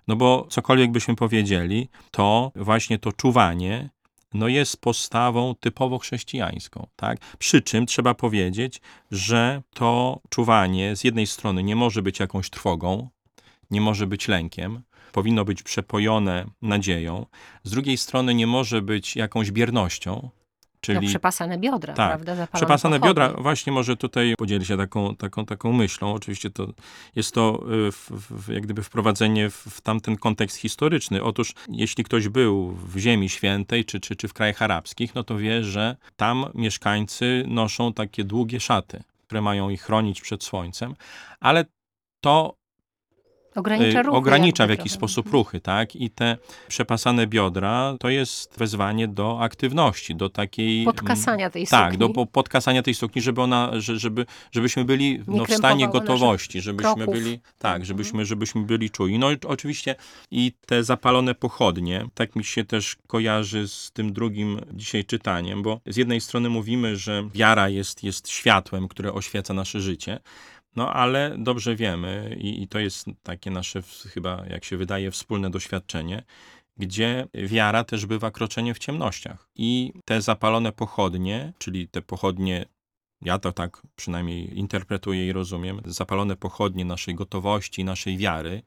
No 0.07 0.15
bo 0.15 0.47
cokolwiek 0.49 0.91
byśmy 0.91 1.15
powiedzieli, 1.15 1.89
to 2.11 2.51
właśnie 2.55 2.99
to 2.99 3.11
czuwanie 3.11 3.89
no 4.33 4.47
jest 4.47 4.81
postawą 4.81 5.55
typowo 5.59 5.99
chrześcijańską. 5.99 6.87
Tak? 6.95 7.19
Przy 7.39 7.61
czym 7.61 7.85
trzeba 7.85 8.13
powiedzieć, 8.13 8.81
że 9.11 9.61
to 9.73 10.19
czuwanie 10.29 10.95
z 10.95 11.03
jednej 11.03 11.27
strony 11.27 11.63
nie 11.63 11.75
może 11.75 12.01
być 12.01 12.19
jakąś 12.19 12.49
trwogą, 12.49 13.09
nie 13.71 13.81
może 13.81 14.07
być 14.07 14.27
lękiem, 14.27 14.81
powinno 15.11 15.45
być 15.45 15.63
przepojone 15.63 16.45
nadzieją, 16.61 17.25
z 17.63 17.71
drugiej 17.71 17.97
strony 17.97 18.33
nie 18.35 18.47
może 18.47 18.81
być 18.81 19.15
jakąś 19.15 19.51
biernością, 19.51 20.29
No, 20.87 20.93
czyli 20.93 21.07
przepasane 21.07 21.57
biodra, 21.57 21.93
Tak, 21.93 22.09
prawda? 22.09 22.35
Zapalone 22.35 22.57
Przepasane 22.65 22.99
pochodnie. 22.99 23.23
biodra, 23.23 23.41
właśnie 23.41 23.73
może 23.73 23.97
tutaj 23.97 24.35
podzielić 24.37 24.67
się 24.67 24.77
taką, 24.77 25.15
taką, 25.15 25.45
taką 25.45 25.73
myślą. 25.73 26.13
Oczywiście 26.13 26.49
to 26.49 26.67
jest 27.15 27.33
to 27.33 27.63
y, 27.87 27.91
w, 27.91 28.11
w, 28.11 28.53
jak 28.53 28.63
gdyby 28.63 28.83
wprowadzenie 28.83 29.49
w, 29.49 29.53
w 29.55 29.81
tamten 29.81 30.17
kontekst 30.17 30.57
historyczny. 30.57 31.23
Otóż 31.23 31.53
jeśli 31.69 32.03
ktoś 32.03 32.27
był 32.27 32.71
w 32.71 32.97
Ziemi 32.97 33.29
Świętej 33.29 33.85
czy, 33.85 33.99
czy, 33.99 34.15
czy 34.15 34.27
w 34.27 34.33
krajach 34.33 34.61
arabskich, 34.61 35.15
no 35.15 35.23
to 35.23 35.37
wie, 35.37 35.63
że 35.63 35.95
tam 36.15 36.45
mieszkańcy 36.55 37.43
noszą 37.47 37.93
takie 37.93 38.23
długie 38.23 38.59
szaty, 38.59 39.03
które 39.25 39.41
mają 39.41 39.69
ich 39.69 39.81
chronić 39.81 40.21
przed 40.21 40.43
słońcem, 40.43 40.95
ale 41.39 41.65
to 42.23 42.55
Ogranicza 43.57 43.99
y, 43.99 44.03
ruchy. 44.03 44.17
ogranicza 44.17 44.67
w 44.67 44.69
jakiś 44.69 44.91
sposób 44.91 45.31
ruchy, 45.31 45.59
tak? 45.59 45.95
I 45.95 46.09
te 46.09 46.37
przepasane 46.67 47.27
biodra 47.27 47.95
to 47.99 48.09
jest 48.09 48.57
wezwanie 48.59 49.07
do 49.07 49.41
aktywności, 49.41 50.15
do 50.15 50.29
takiej... 50.29 50.81
mm, 50.81 50.85
Podkasania 50.85 51.49
tej 51.49 51.67
tak, 51.67 51.83
sukni. 51.93 51.97
do 52.07 52.09
po- 52.13 52.25
podkasania 52.25 52.83
tej 52.83 52.93
sukni, 52.93 53.21
żeby 53.21 53.41
ona, 53.41 53.71
że- 53.79 53.99
żeby, 53.99 54.25
żebyśmy 54.51 54.85
byli 54.85 55.19
no, 55.27 55.45
w 55.45 55.53
stanie 55.53 55.87
gotowości, 55.87 56.61
żebyśmy 56.61 56.95
kroków. 56.95 57.13
byli, 57.15 57.39
tak, 57.59 57.71
Mhm. 57.71 57.85
żebyśmy, 57.85 58.25
żebyśmy 58.25 58.61
byli 58.61 58.89
czuli. 58.89 59.19
No 59.19 59.31
i 59.31 59.37
oczywiście 59.47 59.95
i 60.31 60.51
te 60.65 60.83
zapalone 60.83 61.35
pochodnie, 61.35 62.05
tak 62.13 62.35
mi 62.35 62.43
się 62.43 62.63
też 62.65 62.95
kojarzy 63.07 63.67
z 63.67 63.91
tym 63.91 64.13
drugim 64.13 64.61
dzisiaj 64.73 65.05
czytaniem, 65.05 65.61
bo 65.63 65.79
z 65.85 65.97
jednej 65.97 66.21
strony 66.21 66.49
mówimy, 66.49 66.97
że 66.97 67.23
wiara 67.33 67.69
jest, 67.69 68.03
jest 68.03 68.29
światłem, 68.29 68.87
które 68.87 69.13
oświeca 69.13 69.53
nasze 69.53 69.81
życie, 69.81 70.19
no 70.77 70.93
ale 70.93 71.35
dobrze 71.37 71.75
wiemy 71.75 72.37
i, 72.39 72.63
i 72.63 72.67
to 72.67 72.79
jest 72.79 73.05
takie 73.23 73.51
nasze 73.51 73.81
chyba, 74.13 74.45
jak 74.49 74.65
się 74.65 74.77
wydaje, 74.77 75.11
wspólne 75.11 75.49
doświadczenie, 75.49 76.23
gdzie 76.77 77.27
wiara 77.33 77.83
też 77.83 78.05
bywa 78.05 78.31
kroczeniem 78.31 78.75
w 78.75 78.79
ciemnościach. 78.79 79.49
I 79.55 79.93
te 80.05 80.21
zapalone 80.21 80.71
pochodnie, 80.71 81.53
czyli 81.57 81.87
te 81.87 82.01
pochodnie, 82.01 82.65
ja 83.21 83.39
to 83.39 83.51
tak 83.51 83.81
przynajmniej 83.95 84.59
interpretuję 84.59 85.27
i 85.27 85.31
rozumiem, 85.31 85.81
zapalone 85.85 86.35
pochodnie 86.35 86.85
naszej 86.85 87.15
gotowości, 87.15 87.83
naszej 87.83 88.17
wiary, 88.17 88.61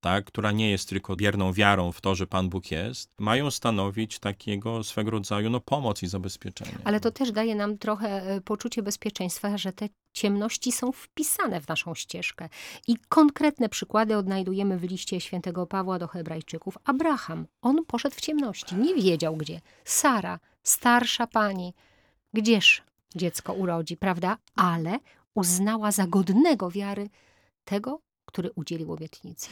tak, 0.00 0.24
która 0.24 0.52
nie 0.52 0.70
jest 0.70 0.88
tylko 0.88 1.16
bierną 1.16 1.52
wiarą 1.52 1.92
w 1.92 2.00
to, 2.00 2.14
że 2.14 2.26
Pan 2.26 2.48
Bóg 2.48 2.70
jest, 2.70 3.10
mają 3.18 3.50
stanowić 3.50 4.18
takiego 4.18 4.84
swego 4.84 5.10
rodzaju 5.10 5.50
no, 5.50 5.60
pomoc 5.60 6.02
i 6.02 6.06
zabezpieczenie. 6.06 6.78
Ale 6.84 7.00
to 7.00 7.10
też 7.10 7.32
daje 7.32 7.54
nam 7.54 7.78
trochę 7.78 8.22
e, 8.22 8.40
poczucie 8.40 8.82
bezpieczeństwa, 8.82 9.58
że 9.58 9.72
te 9.72 9.88
ciemności 10.12 10.72
są 10.72 10.92
wpisane 10.92 11.60
w 11.60 11.68
naszą 11.68 11.94
ścieżkę. 11.94 12.48
I 12.88 12.96
konkretne 13.08 13.68
przykłady 13.68 14.16
odnajdujemy 14.16 14.78
w 14.78 14.82
liście 14.82 15.20
świętego 15.20 15.66
Pawła 15.66 15.98
do 15.98 16.08
Hebrajczyków. 16.08 16.78
Abraham, 16.84 17.46
on 17.62 17.84
poszedł 17.84 18.16
w 18.16 18.20
ciemności, 18.20 18.76
nie 18.76 18.94
wiedział 18.94 19.36
gdzie. 19.36 19.60
Sara, 19.84 20.38
starsza 20.62 21.26
pani, 21.26 21.74
gdzież 22.32 22.82
dziecko 23.16 23.52
urodzi, 23.52 23.96
prawda? 23.96 24.38
Ale 24.54 24.98
uznała 25.34 25.92
za 25.92 26.06
godnego 26.06 26.70
wiary 26.70 27.08
tego, 27.64 28.00
który 28.26 28.50
udzielił 28.54 28.92
obietnicy. 28.92 29.50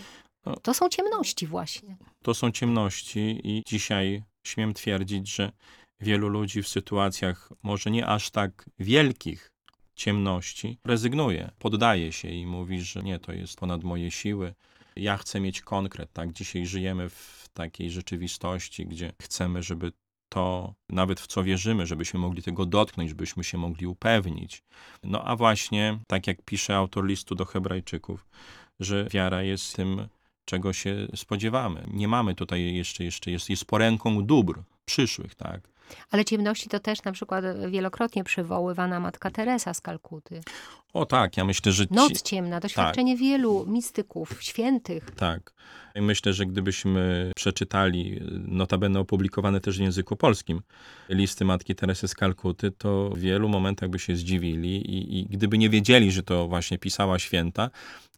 To 0.62 0.74
są 0.74 0.88
ciemności 0.88 1.46
właśnie. 1.46 1.96
To 2.22 2.34
są 2.34 2.50
ciemności 2.50 3.40
i 3.44 3.62
dzisiaj 3.66 4.22
śmiem 4.46 4.74
twierdzić, 4.74 5.34
że 5.34 5.52
wielu 6.00 6.28
ludzi 6.28 6.62
w 6.62 6.68
sytuacjach 6.68 7.52
może 7.62 7.90
nie 7.90 8.06
aż 8.06 8.30
tak 8.30 8.64
wielkich 8.78 9.50
ciemności 9.96 10.78
rezygnuje, 10.84 11.50
poddaje 11.58 12.12
się 12.12 12.28
i 12.28 12.46
mówi, 12.46 12.80
że 12.80 13.02
nie, 13.02 13.18
to 13.18 13.32
jest 13.32 13.58
ponad 13.58 13.84
moje 13.84 14.10
siły. 14.10 14.54
Ja 14.96 15.16
chcę 15.16 15.40
mieć 15.40 15.60
konkret, 15.60 16.12
tak? 16.12 16.32
Dzisiaj 16.32 16.66
żyjemy 16.66 17.08
w 17.08 17.48
takiej 17.52 17.90
rzeczywistości, 17.90 18.86
gdzie 18.86 19.12
chcemy, 19.22 19.62
żeby 19.62 19.92
to, 20.28 20.74
nawet 20.90 21.20
w 21.20 21.26
co 21.26 21.44
wierzymy, 21.44 21.86
żebyśmy 21.86 22.20
mogli 22.20 22.42
tego 22.42 22.66
dotknąć, 22.66 23.08
żebyśmy 23.08 23.44
się 23.44 23.58
mogli 23.58 23.86
upewnić. 23.86 24.62
No 25.02 25.24
a 25.24 25.36
właśnie, 25.36 25.98
tak 26.06 26.26
jak 26.26 26.42
pisze 26.42 26.76
autor 26.76 27.06
listu 27.06 27.34
do 27.34 27.44
Hebrajczyków, 27.44 28.26
że 28.80 29.08
wiara 29.10 29.42
jest 29.42 29.76
tym, 29.76 30.08
czego 30.44 30.72
się 30.72 31.06
spodziewamy. 31.16 31.84
Nie 31.92 32.08
mamy 32.08 32.34
tutaj 32.34 32.74
jeszcze, 32.74 33.04
jeszcze 33.04 33.30
jest, 33.30 33.50
jest 33.50 33.64
poręką 33.64 34.26
dóbr 34.26 34.62
przyszłych, 34.84 35.34
tak? 35.34 35.60
Ale 36.10 36.24
ciemności 36.24 36.68
to 36.68 36.80
też 36.80 37.02
na 37.04 37.12
przykład 37.12 37.44
wielokrotnie 37.70 38.24
przywoływana 38.24 39.00
matka 39.00 39.30
Teresa 39.30 39.74
z 39.74 39.80
Kalkuty. 39.80 40.40
O 40.92 41.06
tak, 41.06 41.36
ja 41.36 41.44
myślę, 41.44 41.72
że 41.72 41.86
ci, 41.86 41.94
Noc 41.94 42.22
ciemna, 42.22 42.60
doświadczenie 42.60 43.16
wielu 43.16 43.66
mistyków, 43.66 44.42
świętych. 44.42 45.10
tak. 45.10 45.54
Myślę, 45.96 46.32
że 46.32 46.46
gdybyśmy 46.46 47.32
przeczytali, 47.36 48.20
notabene 48.48 49.00
opublikowane 49.00 49.60
też 49.60 49.78
w 49.78 49.80
języku 49.80 50.16
polskim, 50.16 50.60
listy 51.08 51.44
Matki 51.44 51.74
Teresy 51.74 52.08
z 52.08 52.14
Kalkuty, 52.14 52.70
to 52.70 53.10
w 53.10 53.18
wielu 53.18 53.48
momentach 53.48 53.90
by 53.90 53.98
się 53.98 54.16
zdziwili 54.16 54.76
i, 54.76 55.20
i 55.20 55.26
gdyby 55.26 55.58
nie 55.58 55.70
wiedzieli, 55.70 56.12
że 56.12 56.22
to 56.22 56.48
właśnie 56.48 56.78
pisała 56.78 57.18
święta, 57.18 57.70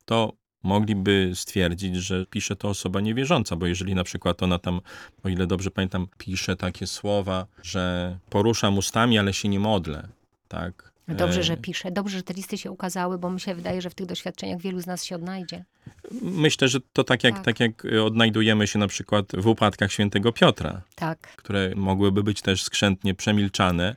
to 0.04 0.32
mogliby 0.66 1.30
stwierdzić, 1.34 1.96
że 1.96 2.26
pisze 2.30 2.56
to 2.56 2.68
osoba 2.68 3.00
niewierząca, 3.00 3.56
bo 3.56 3.66
jeżeli 3.66 3.94
na 3.94 4.04
przykład 4.04 4.42
ona 4.42 4.58
tam, 4.58 4.80
o 5.24 5.28
ile 5.28 5.46
dobrze 5.46 5.70
pamiętam, 5.70 6.06
pisze 6.18 6.56
takie 6.56 6.86
słowa, 6.86 7.46
że 7.62 8.18
poruszam 8.30 8.78
ustami, 8.78 9.18
ale 9.18 9.32
się 9.32 9.48
nie 9.48 9.60
modlę, 9.60 10.08
tak? 10.48 10.92
Dobrze, 11.08 11.40
E, 11.40 11.42
że 11.42 11.56
pisze, 11.56 11.90
dobrze, 11.90 12.16
że 12.16 12.22
te 12.22 12.34
listy 12.34 12.58
się 12.58 12.70
ukazały, 12.70 13.18
bo 13.18 13.30
mi 13.30 13.40
się 13.40 13.54
wydaje, 13.54 13.82
że 13.82 13.90
w 13.90 13.94
tych 13.94 14.06
doświadczeniach 14.06 14.60
wielu 14.60 14.80
z 14.80 14.86
nas 14.86 15.04
się 15.04 15.14
odnajdzie. 15.16 15.64
Myślę, 16.22 16.68
że 16.68 16.78
to 16.92 17.04
tak 17.04 17.24
jak, 17.24 17.34
Tak. 17.34 17.44
tak 17.44 17.60
jak 17.60 17.86
odnajdujemy 18.04 18.66
się 18.66 18.78
na 18.78 18.86
przykład 18.88 19.26
w 19.38 19.46
upadkach 19.46 19.92
świętego 19.92 20.32
Piotra, 20.32 20.82
Tak. 20.94 21.18
które 21.18 21.72
mogłyby 21.76 22.22
być 22.22 22.42
też 22.42 22.62
skrzętnie 22.62 23.14
przemilczane, 23.14 23.96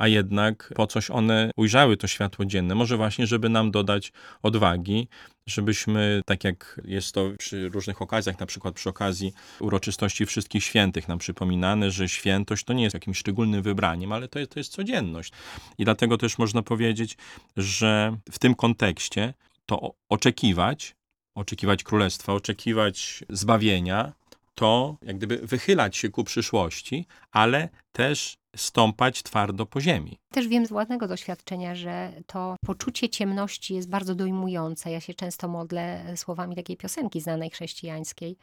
a 0.00 0.08
jednak 0.08 0.72
po 0.76 0.86
coś 0.86 1.10
one 1.10 1.50
ujrzały 1.56 1.96
to 1.96 2.06
światło 2.06 2.44
dzienne. 2.44 2.74
Może 2.74 2.96
właśnie, 2.96 3.26
żeby 3.26 3.48
nam 3.48 3.70
dodać 3.70 4.12
odwagi, 4.42 5.08
żebyśmy, 5.46 6.22
tak 6.26 6.44
jak 6.44 6.80
jest 6.84 7.14
to 7.14 7.30
przy 7.38 7.68
różnych 7.68 8.02
okazjach, 8.02 8.40
na 8.40 8.46
przykład 8.46 8.74
przy 8.74 8.88
okazji 8.88 9.32
uroczystości 9.60 10.26
wszystkich 10.26 10.64
świętych, 10.64 11.08
nam 11.08 11.18
przypominane, 11.18 11.90
że 11.90 12.08
świętość 12.08 12.64
to 12.64 12.72
nie 12.72 12.82
jest 12.82 12.94
jakimś 12.94 13.18
szczególnym 13.18 13.62
wybraniem, 13.62 14.12
ale 14.12 14.28
to 14.28 14.38
jest, 14.38 14.52
to 14.52 14.60
jest 14.60 14.72
codzienność. 14.72 15.32
I 15.78 15.84
dlatego 15.84 16.18
też 16.18 16.38
można 16.38 16.62
powiedzieć, 16.62 17.16
że 17.56 18.16
w 18.30 18.38
tym 18.38 18.54
kontekście 18.54 19.34
to 19.66 19.94
oczekiwać, 20.08 20.96
oczekiwać 21.34 21.82
królestwa, 21.82 22.32
oczekiwać 22.32 23.24
zbawienia, 23.28 24.12
to 24.54 24.96
jak 25.02 25.16
gdyby 25.16 25.38
wychylać 25.38 25.96
się 25.96 26.08
ku 26.08 26.24
przyszłości, 26.24 27.06
ale 27.30 27.68
też 27.92 28.36
stąpać 28.56 29.22
twardo 29.22 29.66
po 29.66 29.80
ziemi. 29.80 30.18
Też 30.32 30.48
wiem 30.48 30.66
z 30.66 30.68
własnego 30.68 31.08
doświadczenia, 31.08 31.74
że 31.74 32.12
to 32.26 32.56
poczucie 32.64 33.08
ciemności 33.08 33.74
jest 33.74 33.88
bardzo 33.88 34.14
dojmujące. 34.14 34.90
Ja 34.90 35.00
się 35.00 35.14
często 35.14 35.48
modlę 35.48 36.16
słowami 36.16 36.56
takiej 36.56 36.76
piosenki 36.76 37.20
znanej 37.20 37.50
chrześcijańskiej. 37.50 38.36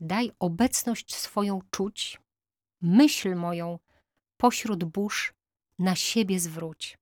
Daj 0.00 0.32
obecność 0.38 1.14
swoją 1.14 1.60
czuć, 1.70 2.20
myśl 2.82 3.34
moją 3.34 3.78
pośród 4.36 4.84
burz 4.84 5.32
na 5.78 5.94
siebie 5.94 6.40
zwróć. 6.40 6.98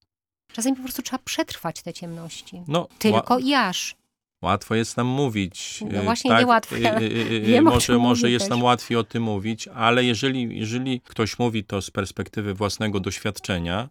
Czasami 0.53 0.77
po 0.77 0.83
prostu 0.83 1.03
trzeba 1.03 1.23
przetrwać 1.25 1.83
te 1.83 1.93
ciemności. 1.93 2.63
No, 2.69 2.89
Tylko 2.99 3.39
i 3.39 3.55
aż. 3.55 3.97
Łatwo 4.45 4.75
jest 4.75 4.97
nam 4.97 5.07
mówić. 5.07 5.85
No 5.93 6.01
y, 6.01 6.03
właśnie 6.05 6.31
tak, 6.31 6.41
niełatwo. 6.41 6.77
y, 6.77 6.79
y, 6.79 7.03
y, 7.03 7.41
Wiem, 7.51 7.65
może 7.65 7.99
może 7.99 8.31
jest 8.31 8.45
też. 8.45 8.51
nam 8.51 8.63
łatwiej 8.63 8.97
o 8.99 9.05
tym 9.05 9.23
mówić, 9.23 9.69
ale 9.69 10.05
jeżeli, 10.05 10.59
jeżeli 10.59 11.01
ktoś 11.01 11.39
mówi 11.39 11.65
to 11.65 11.83
z 11.83 11.91
perspektywy 11.91 12.55
własnego 12.55 13.01
doświadczenia, 13.01 13.89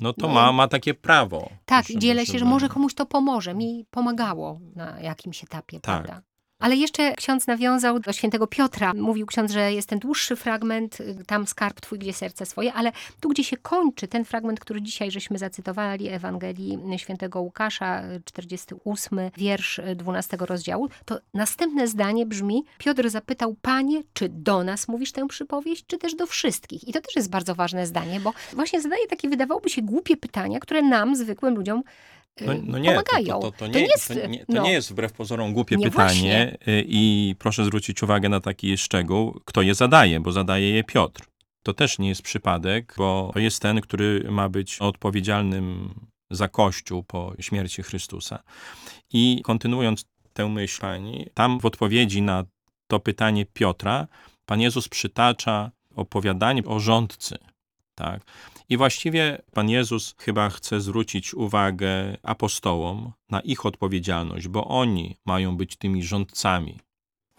no 0.00 0.12
to 0.12 0.26
No. 0.26 0.34
ma, 0.34 0.52
ma 0.52 0.68
takie 0.68 0.94
prawo. 0.94 1.50
Tak, 1.64 1.86
dzielę 1.86 2.26
się, 2.26 2.38
że 2.38 2.44
może 2.44 2.68
komuś 2.68 2.94
to 2.94 3.06
pomoże. 3.06 3.54
Mi 3.54 3.86
pomagało 3.90 4.60
na 4.76 5.00
jakimś 5.00 5.44
etapie, 5.44 5.80
Tak. 5.80 6.02
prawda? 6.04 6.22
Ale 6.60 6.76
jeszcze 6.76 7.14
ksiądz 7.14 7.46
nawiązał 7.46 8.00
do 8.00 8.12
świętego 8.12 8.46
Piotra. 8.46 8.94
Mówił 8.94 9.26
ksiądz, 9.26 9.52
że 9.52 9.72
jest 9.72 9.88
ten 9.88 9.98
dłuższy 9.98 10.36
fragment, 10.36 11.00
y, 11.00 11.24
tam 11.26 11.46
skarb 11.46 11.80
twój, 11.80 11.98
gdzie 11.98 12.12
serce 12.12 12.46
swoje, 12.46 12.72
ale 12.72 12.92
tu, 13.20 13.28
gdzie 13.28 13.44
się 13.44 13.56
kończy 13.56 14.08
ten 14.08 14.24
fragment, 14.24 14.60
który 14.60 14.82
dzisiaj 14.82 15.10
żeśmy 15.10 15.38
zacytowali, 15.38 16.08
Ewangelii 16.08 16.78
świętego 16.96 17.40
Łukasza, 17.40 18.04
y, 18.04 18.22
48 18.24 19.30
wiersz 19.36 19.78
y, 19.78 19.96
12 19.96 20.36
rozdziału, 20.40 20.88
to 21.04 21.18
następne 21.34 21.88
zdanie 21.88 22.26
brzmi, 22.26 22.64
Piotr 22.78 23.10
zapytał, 23.10 23.56
Panie, 23.62 24.02
czy 24.12 24.28
do 24.28 24.64
nas 24.64 24.88
mówisz 24.88 25.12
tę 25.12 25.28
przypowieść, 25.28 25.84
czy 25.86 25.98
też 25.98 26.14
do 26.14 26.26
wszystkich? 26.26 26.88
I 26.88 26.92
to 26.92 27.00
też 27.00 27.16
jest 27.16 27.30
bardzo 27.30 27.54
ważne 27.54 27.86
zdanie, 27.86 28.20
bo 28.20 28.32
właśnie 28.52 28.80
zadaje 28.80 29.06
takie, 29.06 29.28
wydawałoby 29.28 29.70
się, 29.70 29.82
głupie 29.82 30.16
pytania, 30.16 30.60
które 30.60 30.82
nam, 30.82 31.16
zwykłym 31.16 31.54
ludziom, 31.54 31.78
y, 31.80 31.82
No, 32.46 32.52
no 32.62 32.78
nie, 32.78 32.94
to, 32.94 33.02
pomagają. 33.02 33.40
to, 33.40 33.50
to, 33.50 33.58
to, 33.58 33.66
nie, 33.66 33.80
jest, 33.80 34.08
to, 34.08 34.26
nie, 34.26 34.38
to 34.38 34.44
no, 34.48 34.62
nie 34.62 34.72
jest 34.72 34.90
wbrew 34.90 35.12
pozorom 35.12 35.52
głupie 35.52 35.76
Nie, 35.76 35.90
pytanie 35.90 36.56
y, 36.68 36.84
i 36.88 37.34
proszę 37.38 37.64
zwrócić 37.64 38.02
uwagę 38.02 38.28
na 38.28 38.40
taki 38.40 38.78
szczegół, 38.78 39.40
kto 39.44 39.62
je 39.62 39.74
zadaje, 39.74 40.20
bo 40.20 40.32
zadaje 40.32 40.70
je 40.70 40.84
Piotr. 40.84 41.24
To 41.62 41.74
też 41.74 41.98
nie 41.98 42.08
jest 42.08 42.22
przypadek, 42.22 42.94
bo 42.98 43.30
to 43.34 43.38
jest 43.38 43.62
ten, 43.62 43.80
który 43.80 44.26
ma 44.30 44.48
być 44.48 44.78
odpowiedzialnym 44.78 45.94
za 46.30 46.48
Kościół 46.48 47.02
po 47.02 47.32
śmierci 47.40 47.82
Chrystusa. 47.82 48.42
I 49.12 49.40
kontynuując 49.44 50.04
tę 50.32 50.48
myśl 50.48 50.82
tam 51.34 51.60
w 51.60 51.66
odpowiedzi 51.66 52.22
na 52.22 52.44
to 52.86 53.00
pytanie 53.00 53.46
Piotra, 53.46 54.06
Pan 54.46 54.60
Jezus 54.60 54.88
przytacza 54.88 55.70
opowiadanie 55.96 56.64
o 56.64 56.80
rządcy. 56.80 57.38
Tak? 57.94 58.22
I 58.70 58.76
właściwie 58.76 59.42
Pan 59.52 59.68
Jezus 59.68 60.14
chyba 60.18 60.50
chce 60.50 60.80
zwrócić 60.80 61.34
uwagę 61.34 62.16
apostołom 62.22 63.12
na 63.30 63.40
ich 63.40 63.66
odpowiedzialność, 63.66 64.48
bo 64.48 64.64
oni 64.64 65.16
mają 65.26 65.56
być 65.56 65.76
tymi 65.76 66.02
rządcami. 66.02 66.78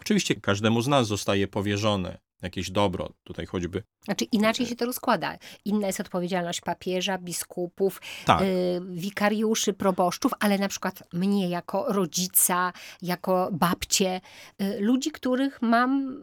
Oczywiście 0.00 0.34
każdemu 0.34 0.82
z 0.82 0.88
nas 0.88 1.06
zostaje 1.06 1.48
powierzone 1.48 2.18
jakieś 2.42 2.70
dobro, 2.70 3.12
tutaj 3.24 3.46
choćby. 3.46 3.82
Znaczy 4.04 4.24
inaczej 4.24 4.66
się 4.66 4.76
to 4.76 4.86
rozkłada. 4.86 5.38
Inna 5.64 5.86
jest 5.86 6.00
odpowiedzialność 6.00 6.60
papieża, 6.60 7.18
biskupów, 7.18 8.00
Tak, 8.24 8.42
y, 8.42 8.80
wikariuszy, 8.90 9.72
proboszczów, 9.72 10.32
ale 10.40 10.58
na 10.58 10.68
przykład 10.68 11.02
mnie 11.12 11.48
jako 11.48 11.92
rodzica, 11.92 12.72
jako 13.02 13.48
babcie, 13.52 14.20
y, 14.62 14.80
ludzi, 14.80 15.10
których 15.10 15.62
mam 15.62 16.22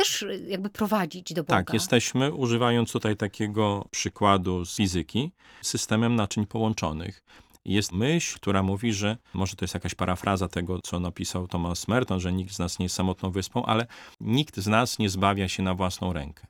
też 0.00 0.22
y, 0.22 0.46
jakby 0.48 0.70
prowadzić 0.70 1.32
do 1.32 1.42
Boga. 1.42 1.56
tak, 1.56 1.74
jesteśmy, 1.74 2.32
używając 2.32 2.92
tutaj 2.92 3.16
takiego 3.16 3.88
przykładu 3.90 4.64
z 4.64 4.76
fizyki, 4.76 5.32
systemem 5.62 6.16
naczyń 6.16 6.46
połączonych. 6.46 7.22
Jest 7.64 7.92
myśl, 7.92 8.36
która 8.36 8.62
mówi, 8.62 8.92
że 8.92 9.16
może 9.34 9.56
to 9.56 9.64
jest 9.64 9.74
jakaś 9.74 9.94
parafraza 9.94 10.48
tego, 10.48 10.80
co 10.82 11.00
napisał 11.00 11.48
Thomas 11.48 11.88
Merton, 11.88 12.20
że 12.20 12.32
nikt 12.32 12.54
z 12.54 12.58
nas 12.58 12.78
nie 12.78 12.84
jest 12.84 12.94
samotną 12.94 13.30
wyspą, 13.30 13.64
ale 13.64 13.86
nikt 14.20 14.56
z 14.56 14.66
nas 14.66 14.98
nie 14.98 15.10
zbawia 15.10 15.48
się 15.48 15.62
na 15.62 15.74
własną 15.74 16.12
rękę. 16.12 16.46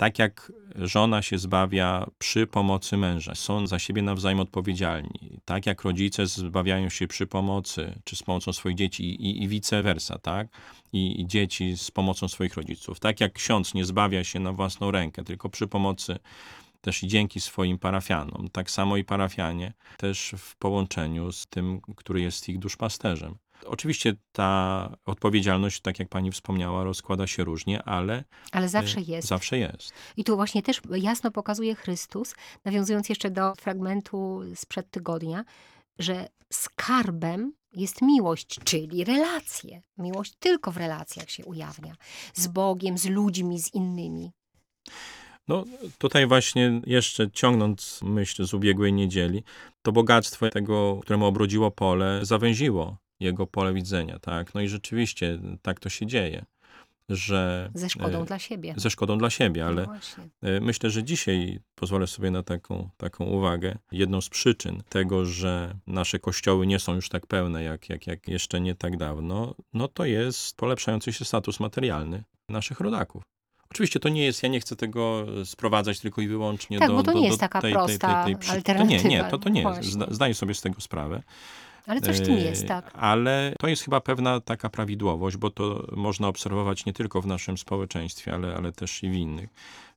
Tak 0.00 0.18
jak 0.18 0.52
żona 0.76 1.22
się 1.22 1.38
zbawia 1.38 2.06
przy 2.18 2.46
pomocy 2.46 2.96
męża, 2.96 3.34
są 3.34 3.66
za 3.66 3.78
siebie 3.78 4.02
nawzajem 4.02 4.40
odpowiedzialni. 4.40 5.40
Tak 5.44 5.66
jak 5.66 5.82
rodzice 5.82 6.26
zbawiają 6.26 6.88
się 6.88 7.08
przy 7.08 7.26
pomocy, 7.26 8.00
czy 8.04 8.16
z 8.16 8.22
pomocą 8.22 8.52
swoich 8.52 8.76
dzieci 8.76 9.04
i, 9.04 9.42
i 9.42 9.48
vice 9.48 9.82
versa, 9.82 10.18
tak? 10.18 10.48
I, 10.92 11.20
I 11.20 11.26
dzieci 11.26 11.76
z 11.76 11.90
pomocą 11.90 12.28
swoich 12.28 12.54
rodziców. 12.54 13.00
Tak 13.00 13.20
jak 13.20 13.32
ksiądz 13.32 13.74
nie 13.74 13.84
zbawia 13.84 14.24
się 14.24 14.40
na 14.40 14.52
własną 14.52 14.90
rękę, 14.90 15.24
tylko 15.24 15.48
przy 15.48 15.66
pomocy 15.66 16.18
też 16.80 17.02
i 17.02 17.08
dzięki 17.08 17.40
swoim 17.40 17.78
parafianom. 17.78 18.48
Tak 18.52 18.70
samo 18.70 18.96
i 18.96 19.04
parafianie 19.04 19.72
też 19.96 20.34
w 20.38 20.56
połączeniu 20.56 21.32
z 21.32 21.46
tym, 21.46 21.80
który 21.96 22.20
jest 22.20 22.48
ich 22.48 22.58
duszpasterzem. 22.58 23.34
Oczywiście 23.66 24.14
ta 24.32 24.96
odpowiedzialność, 25.06 25.80
tak 25.80 25.98
jak 25.98 26.08
pani 26.08 26.30
wspomniała, 26.32 26.84
rozkłada 26.84 27.26
się 27.26 27.44
różnie, 27.44 27.82
ale 27.82 28.24
Ale 28.52 28.66
y, 28.66 28.68
zawsze 28.68 29.00
jest. 29.00 29.28
zawsze 29.28 29.58
jest. 29.58 29.92
I 30.16 30.24
tu 30.24 30.36
właśnie 30.36 30.62
też 30.62 30.80
jasno 30.96 31.30
pokazuje 31.30 31.74
Chrystus, 31.74 32.34
nawiązując 32.64 33.08
jeszcze 33.08 33.30
do 33.30 33.54
fragmentu 33.54 34.42
sprzed 34.54 34.90
tygodnia, 34.90 35.44
że 35.98 36.28
skarbem 36.52 37.52
jest 37.72 38.02
miłość, 38.02 38.60
czyli 38.64 39.04
relacje. 39.04 39.82
Miłość 39.98 40.34
tylko 40.38 40.72
w 40.72 40.76
relacjach 40.76 41.30
się 41.30 41.44
ujawnia. 41.44 41.94
Z 42.34 42.46
Bogiem, 42.46 42.98
z 42.98 43.06
ludźmi, 43.06 43.60
z 43.60 43.74
innymi. 43.74 44.30
No 45.48 45.64
tutaj 45.98 46.26
właśnie 46.26 46.80
jeszcze 46.86 47.30
ciągnąc 47.30 48.00
myśl 48.02 48.44
z 48.44 48.54
ubiegłej 48.54 48.92
niedzieli, 48.92 49.42
to 49.82 49.92
bogactwo 49.92 50.48
tego, 50.50 50.98
któremu 51.02 51.26
obrodziło 51.26 51.70
pole, 51.70 52.20
zawęziło 52.22 52.96
jego 53.20 53.46
pole 53.46 53.72
widzenia, 53.74 54.18
tak? 54.18 54.54
No 54.54 54.60
i 54.60 54.68
rzeczywiście 54.68 55.38
tak 55.62 55.80
to 55.80 55.88
się 55.88 56.06
dzieje, 56.06 56.44
że 57.08 57.70
Ze 57.74 57.88
szkodą 57.90 58.22
e, 58.22 58.24
dla 58.26 58.38
siebie. 58.38 58.74
ze 58.76 58.90
szkodą 58.90 59.18
dla 59.18 59.30
siebie, 59.30 59.66
ale 59.66 59.86
No. 59.86 59.94
E, 60.48 60.60
Myślę, 60.60 60.90
że 60.90 61.04
dzisiaj 61.04 61.60
pozwolę 61.74 62.06
sobie 62.06 62.30
na 62.30 62.42
taką, 62.42 62.88
taką 62.96 63.24
uwagę. 63.24 63.78
Jedną 63.92 64.20
z 64.20 64.28
przyczyn 64.28 64.82
tego, 64.88 65.24
że 65.26 65.74
nasze 65.86 66.18
kościoły 66.18 66.66
nie 66.66 66.78
są 66.78 66.94
już 66.94 67.08
tak 67.08 67.26
pełne 67.26 67.62
jak, 67.62 67.88
jak, 67.88 68.06
jak 68.06 68.28
jeszcze 68.28 68.60
nie 68.60 68.74
tak 68.74 68.96
dawno, 68.96 69.54
no 69.72 69.88
to 69.88 70.04
jest 70.04 70.56
polepszający 70.56 71.12
się 71.12 71.24
status 71.24 71.60
materialny 71.60 72.24
naszych 72.48 72.80
rodaków. 72.80 73.22
Oczywiście 73.70 74.00
to 74.00 74.08
nie 74.08 74.24
jest, 74.24 74.42
ja 74.42 74.48
nie 74.48 74.60
chcę 74.60 74.76
tego 74.76 75.26
sprowadzać 75.44 76.00
tylko 76.00 76.20
i 76.20 76.28
wyłącznie 76.28 76.78
Tak, 76.78 76.88
do, 76.88 76.94
bo 76.94 77.02
to 77.02 77.12
do, 77.12 77.18
nie 77.18 77.20
do 77.20 77.26
jest 77.26 77.40
taka 77.40 77.60
tej, 77.60 77.72
prosta 77.72 78.24
tej, 78.24 78.24
tej, 78.24 78.24
tej, 78.24 78.36
przy- 78.36 78.62
To 78.62 78.72
nie, 78.72 78.78
alternatywa. 78.78 79.08
nie, 79.08 79.24
to, 79.30 79.38
to 79.38 79.48
nie. 79.48 79.64
Zda, 79.80 80.06
zdaję 80.10 80.34
sobie 80.34 80.54
z 80.54 80.60
tego 80.60 80.80
sprawę. 80.80 81.22
Ale 81.86 82.00
coś 82.00 82.20
w 82.20 82.26
tym 82.26 82.36
jest, 82.36 82.66
tak. 82.66 82.90
Ale 82.94 83.54
to 83.60 83.68
jest 83.68 83.82
chyba 83.82 84.00
pewna 84.00 84.40
taka 84.40 84.68
prawidłowość, 84.68 85.36
bo 85.36 85.50
to 85.50 85.86
można 85.92 86.28
obserwować 86.28 86.86
nie 86.86 86.92
tylko 86.92 87.20
w 87.20 87.26
naszym 87.26 87.58
społeczeństwie, 87.58 88.34
ale, 88.34 88.54
ale 88.54 88.72
też 88.72 89.02
i 89.02 89.10
w 89.10 89.14
innych, 89.14 89.50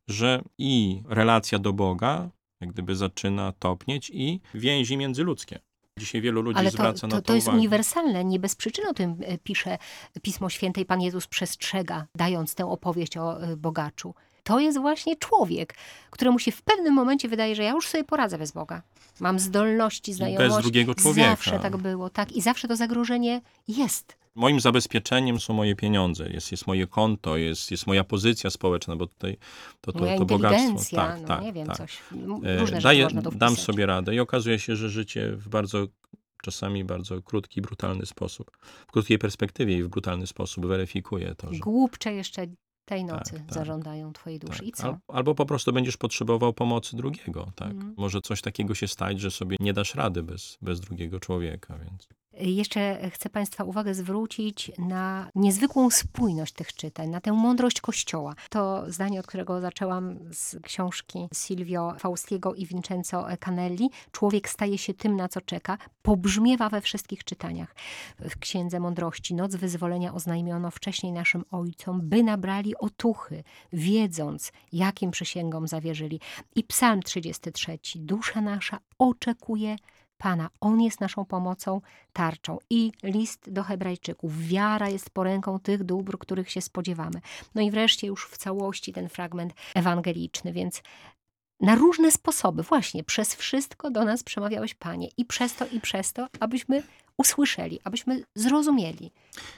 że 0.08 0.42
i 0.58 1.04
relacja 1.10 1.60
do 1.60 1.74
Boga 1.74 2.30
jak 2.64 2.74
gdyby 2.74 2.96
zaczyna 2.96 3.52
topnieć 3.52 4.12
i 4.14 4.42
więzi 4.54 4.98
międzyludzkie. 4.98 5.60
Dzisiaj 6.00 6.22
wielu 6.22 6.42
ludzi 6.42 6.60
Ale 6.60 6.72
to, 6.72 6.78
zwraca 6.78 7.08
na 7.08 7.12
to, 7.12 7.22
to, 7.22 7.28
to 7.28 7.36
jest 7.36 7.48
uwagę. 7.48 7.60
uniwersalne. 7.60 8.26
Nie 8.26 8.40
bez 8.40 8.56
przyczyny 8.56 8.90
o 8.90 8.94
tym 8.94 9.18
e, 9.22 9.38
pisze 9.38 9.78
Pismo 10.22 10.50
Święte 10.50 10.82
i 10.82 10.86
Pan 10.86 11.02
Jezus 11.02 11.28
przestrzega, 11.28 12.08
dając 12.16 12.56
tę 12.56 12.66
opowieść 12.66 13.18
o 13.18 13.42
e, 13.42 13.58
bogaczu. 13.58 14.14
To 14.44 14.60
jest 14.60 14.80
właśnie 14.80 15.16
człowiek, 15.16 15.76
któremu 16.10 16.40
się 16.40 16.52
w 16.52 16.62
pewnym 16.62 16.94
momencie 16.94 17.30
wydaje, 17.30 17.56
że 17.56 17.64
ja 17.64 17.72
już 17.72 17.88
sobie 17.88 18.04
poradzę 18.04 18.38
bez 18.38 18.52
Boga. 18.52 18.82
Mam 19.20 19.40
zdolności, 19.40 20.14
znajomości. 20.14 20.54
bez 20.54 20.64
drugiego 20.64 20.96
człowieka. 20.96 21.30
Zawsze 21.30 21.60
tak 21.60 21.78
było, 21.78 22.10
tak. 22.10 22.32
I 22.32 22.42
zawsze 22.42 22.68
to 22.68 22.76
zagrożenie 22.76 23.42
jest. 23.68 24.18
Moim 24.36 24.60
zabezpieczeniem 24.60 25.40
są 25.40 25.54
moje 25.54 25.76
pieniądze, 25.76 26.30
jest, 26.30 26.52
jest 26.52 26.68
moje 26.68 26.88
konto, 26.88 27.38
jest, 27.38 27.72
jest 27.72 27.88
moja 27.88 28.04
pozycja 28.04 28.50
społeczna, 28.50 28.96
bo 28.96 29.08
tutaj 29.08 29.38
to, 29.82 29.92
to, 29.92 30.00
Moja 30.00 30.18
to 30.18 30.26
bogactwo. 30.26 30.96
Tak, 30.96 31.22
no 31.22 31.28
tak, 31.28 31.42
nie 31.42 31.54
wiem, 31.54 31.68
tak. 31.68 31.78
coś. 31.78 32.00
E, 32.46 32.58
Różne 32.60 32.82
daję, 32.82 33.04
można 33.04 33.22
dam 33.22 33.56
sobie 33.56 33.86
radę 33.86 34.16
i 34.16 34.20
okazuje 34.20 34.60
się, 34.60 34.76
że 34.76 34.90
życie 34.90 35.32
w 35.32 35.50
bardzo, 35.50 35.88
czasami 36.42 36.84
bardzo 36.84 37.22
krótki, 37.22 37.62
brutalny 37.62 38.06
sposób, 38.06 38.58
w 38.88 38.92
krótkiej 38.92 39.20
perspektywie 39.20 39.78
i 39.78 39.84
w 39.84 39.88
brutalny 39.88 40.28
sposób 40.28 40.66
weryfikuje 40.66 41.36
to, 41.36 41.54
że 41.54 41.60
Głupcze 41.60 42.14
jeszcze 42.14 42.48
tej 42.94 43.06
nocy 43.06 43.32
tak. 43.32 43.54
zażądają 43.54 44.14
twojej 44.14 44.40
duszy. 44.40 44.60
tak. 44.60 44.68
I 44.68 44.72
co? 44.72 44.88
Al, 44.88 44.98
albo 45.08 45.36
po 45.36 45.46
prostu 45.46 45.74
będziesz 45.74 45.98
potrzebował 45.98 46.54
pomocy 46.54 46.96
drugiego. 46.96 47.52
Tak? 47.56 47.72
Mhm. 47.72 47.94
Może 47.98 48.22
coś 48.22 48.42
takiego 48.42 48.76
się 48.76 48.88
stać, 48.88 49.20
że 49.20 49.32
sobie 49.32 49.58
nie 49.60 49.74
dasz 49.74 49.96
rady 49.96 50.24
bez, 50.24 50.58
bez 50.62 50.80
drugiego 50.80 51.20
człowieka. 51.20 51.78
Więc. 51.78 52.08
Jeszcze 52.40 53.10
chcę 53.10 53.30
Państwa 53.30 53.64
uwagę 53.64 53.94
zwrócić 53.94 54.72
na 54.78 55.30
niezwykłą 55.36 55.90
spójność 55.90 56.54
tych 56.54 56.74
czytań, 56.74 57.10
na 57.10 57.22
tę 57.22 57.32
mądrość 57.32 57.82
Kościoła. 57.82 58.36
To 58.50 58.92
zdanie, 58.92 59.20
od 59.20 59.28
którego 59.28 59.62
zaczęłam 59.62 60.20
z 60.32 60.56
książki 60.64 61.28
Silvio 61.34 61.96
Faustiego 62.00 62.54
i 62.54 62.66
Vincenzo 62.66 63.26
Canelli. 63.40 63.90
Człowiek 64.12 64.50
staje 64.50 64.78
się 64.78 64.94
tym, 64.94 65.16
na 65.16 65.28
co 65.28 65.42
czeka, 65.42 65.78
pobrzmiewa 66.02 66.70
we 66.70 66.82
wszystkich 66.82 67.24
czytaniach. 67.24 67.76
W 68.20 68.40
Księdze 68.40 68.80
Mądrości 68.80 69.34
Noc 69.34 69.56
Wyzwolenia 69.56 70.14
oznajmiono 70.14 70.72
wcześniej 70.72 71.12
naszym 71.12 71.46
ojcom, 71.52 72.02
by 72.04 72.24
nabrali 72.24 72.78
otuchy, 72.78 73.44
wiedząc, 73.74 74.52
jakim 74.72 75.12
przysięgom 75.12 75.68
zawierzyli. 75.68 76.20
I 76.56 76.64
Psalm 76.64 77.04
33. 77.04 77.80
Dusza 77.96 78.42
nasza 78.42 78.80
oczekuje 79.00 79.76
Pana. 80.24 80.50
On 80.62 80.82
jest 80.82 81.00
naszą 81.00 81.26
pomocą, 81.26 81.82
tarczą. 82.14 82.58
I 82.70 82.92
list 83.04 83.50
do 83.50 83.64
Hebrajczyków. 83.64 84.48
Wiara 84.48 84.90
jest 84.90 85.10
poręką 85.10 85.60
tych 85.60 85.84
dóbr, 85.84 86.18
których 86.18 86.52
się 86.52 86.62
spodziewamy. 86.62 87.22
No 87.56 87.62
i 87.62 87.72
wreszcie 87.72 88.08
już 88.08 88.28
w 88.28 88.38
całości 88.38 88.94
ten 88.94 89.10
fragment 89.10 89.54
ewangeliczny, 89.76 90.54
więc 90.54 90.82
na 91.60 91.76
różne 91.76 92.12
sposoby, 92.12 92.64
właśnie 92.64 93.04
przez 93.04 93.36
wszystko 93.36 93.92
do 93.92 94.06
nas 94.06 94.24
przemawiałeś, 94.24 94.74
Panie. 94.74 95.08
I 95.18 95.26
przez 95.26 95.56
to, 95.56 95.66
i 95.68 95.82
przez 95.82 96.14
to, 96.14 96.28
abyśmy 96.40 96.84
usłyszeli, 97.18 97.80
abyśmy 97.84 98.24
zrozumieli. 98.36 99.12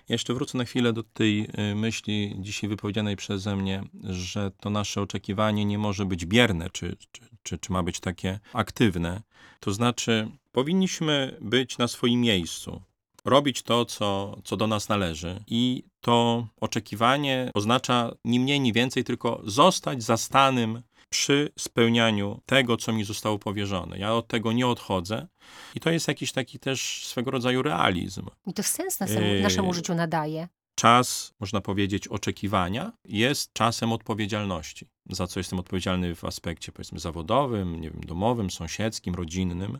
Jeszcze 0.09 0.33
wrócę 0.33 0.57
na 0.57 0.65
chwilę 0.65 0.93
do 0.93 1.03
tej 1.03 1.49
y, 1.71 1.75
myśli 1.75 2.35
dzisiaj 2.39 2.69
wypowiedzianej 2.69 3.15
przeze 3.15 3.55
mnie, 3.55 3.83
że 4.03 4.51
to 4.51 4.69
nasze 4.69 5.01
oczekiwanie 5.01 5.65
nie 5.65 5.77
może 5.77 6.05
być 6.05 6.25
bierne, 6.25 6.69
czy, 6.69 6.97
czy, 7.11 7.21
czy, 7.43 7.57
czy 7.57 7.71
ma 7.71 7.83
być 7.83 7.99
takie 7.99 8.39
aktywne. 8.53 9.21
To 9.59 9.73
znaczy, 9.73 10.31
powinniśmy 10.55 11.37
być 11.41 11.77
na 11.77 11.87
swoim 11.87 12.21
miejscu. 12.21 12.81
robić 13.25 13.63
to, 13.63 13.85
co, 13.85 14.37
co 14.43 14.57
do 14.57 14.67
nas 14.67 14.89
należy. 14.89 15.43
I 15.47 15.83
to 16.01 16.47
oczekiwanie 16.61 17.51
oznacza 17.53 18.11
ni 18.25 18.39
mniej, 18.39 18.59
ni 18.59 18.73
więcej, 18.73 19.03
tylko 19.03 19.41
zostać 19.43 20.03
zastanym 20.03 20.81
przy 21.09 21.49
spełnianiu 21.59 22.41
tego, 22.45 22.77
co 22.77 22.93
mi 22.93 23.03
zostało 23.03 23.39
powierzone. 23.39 23.99
Ja 23.99 24.13
od 24.13 24.27
tego 24.27 24.51
nie 24.51 24.67
odchodzę. 24.67 25.27
I 25.75 25.79
to 25.79 25.89
jest 25.91 26.07
jakiś 26.07 26.31
taki 26.31 26.59
też 26.59 27.05
swego 27.07 27.31
rodzaju 27.31 27.61
realizm. 27.61 28.25
I 28.47 28.53
to 28.53 28.63
sens 28.63 28.99
naszemu, 28.99 29.27
Yy. 29.27 29.41
naszemu 29.41 29.73
życiu 29.73 29.95
nadaje. 29.95 30.47
Czas, 30.75 31.33
można 31.39 31.61
powiedzieć, 31.61 32.07
oczekiwania 32.07 32.91
jest 33.05 33.53
czasem 33.53 33.91
odpowiedzialności. 33.91 34.87
Za 35.09 35.27
co 35.27 35.39
jestem 35.39 35.59
odpowiedzialny 35.59 36.15
w 36.15 36.25
aspekcie, 36.25 36.71
powiedzmy, 36.71 36.99
zawodowym, 36.99 37.81
nie 37.81 37.91
wiem, 37.91 38.01
domowym, 38.05 38.51
sąsiedzkim, 38.51 39.15
rodzinnym. 39.15 39.79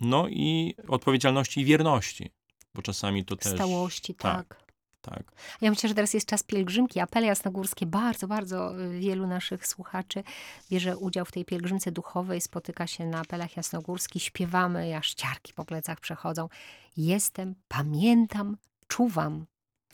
No 0.00 0.28
i 0.28 0.74
odpowiedzialności 0.88 1.60
i 1.60 1.64
wierności, 1.64 2.30
bo 2.74 2.82
czasami 2.82 3.24
to 3.24 3.36
też. 3.36 3.54
Stałości, 3.54 4.14
tak. 4.14 4.48
tak. 4.48 4.64
Tak. 5.10 5.32
Ja 5.60 5.70
myślę, 5.70 5.88
że 5.88 5.94
teraz 5.94 6.14
jest 6.14 6.26
czas 6.26 6.42
pielgrzymki. 6.42 7.00
Apele 7.00 7.26
jasnogórskie. 7.26 7.86
Bardzo, 7.86 8.26
bardzo 8.26 8.80
y, 8.80 8.98
wielu 8.98 9.26
naszych 9.26 9.66
słuchaczy 9.66 10.24
bierze 10.70 10.96
udział 10.96 11.24
w 11.24 11.32
tej 11.32 11.44
pielgrzymce 11.44 11.92
duchowej, 11.92 12.40
spotyka 12.40 12.86
się 12.86 13.06
na 13.06 13.20
apelach 13.20 13.56
jasnogórskich, 13.56 14.22
śpiewamy, 14.22 14.96
aż 14.96 15.14
ciarki 15.14 15.52
po 15.52 15.64
plecach 15.64 16.00
przechodzą. 16.00 16.48
Jestem, 16.96 17.54
pamiętam, 17.68 18.56
czuwam. 18.88 19.46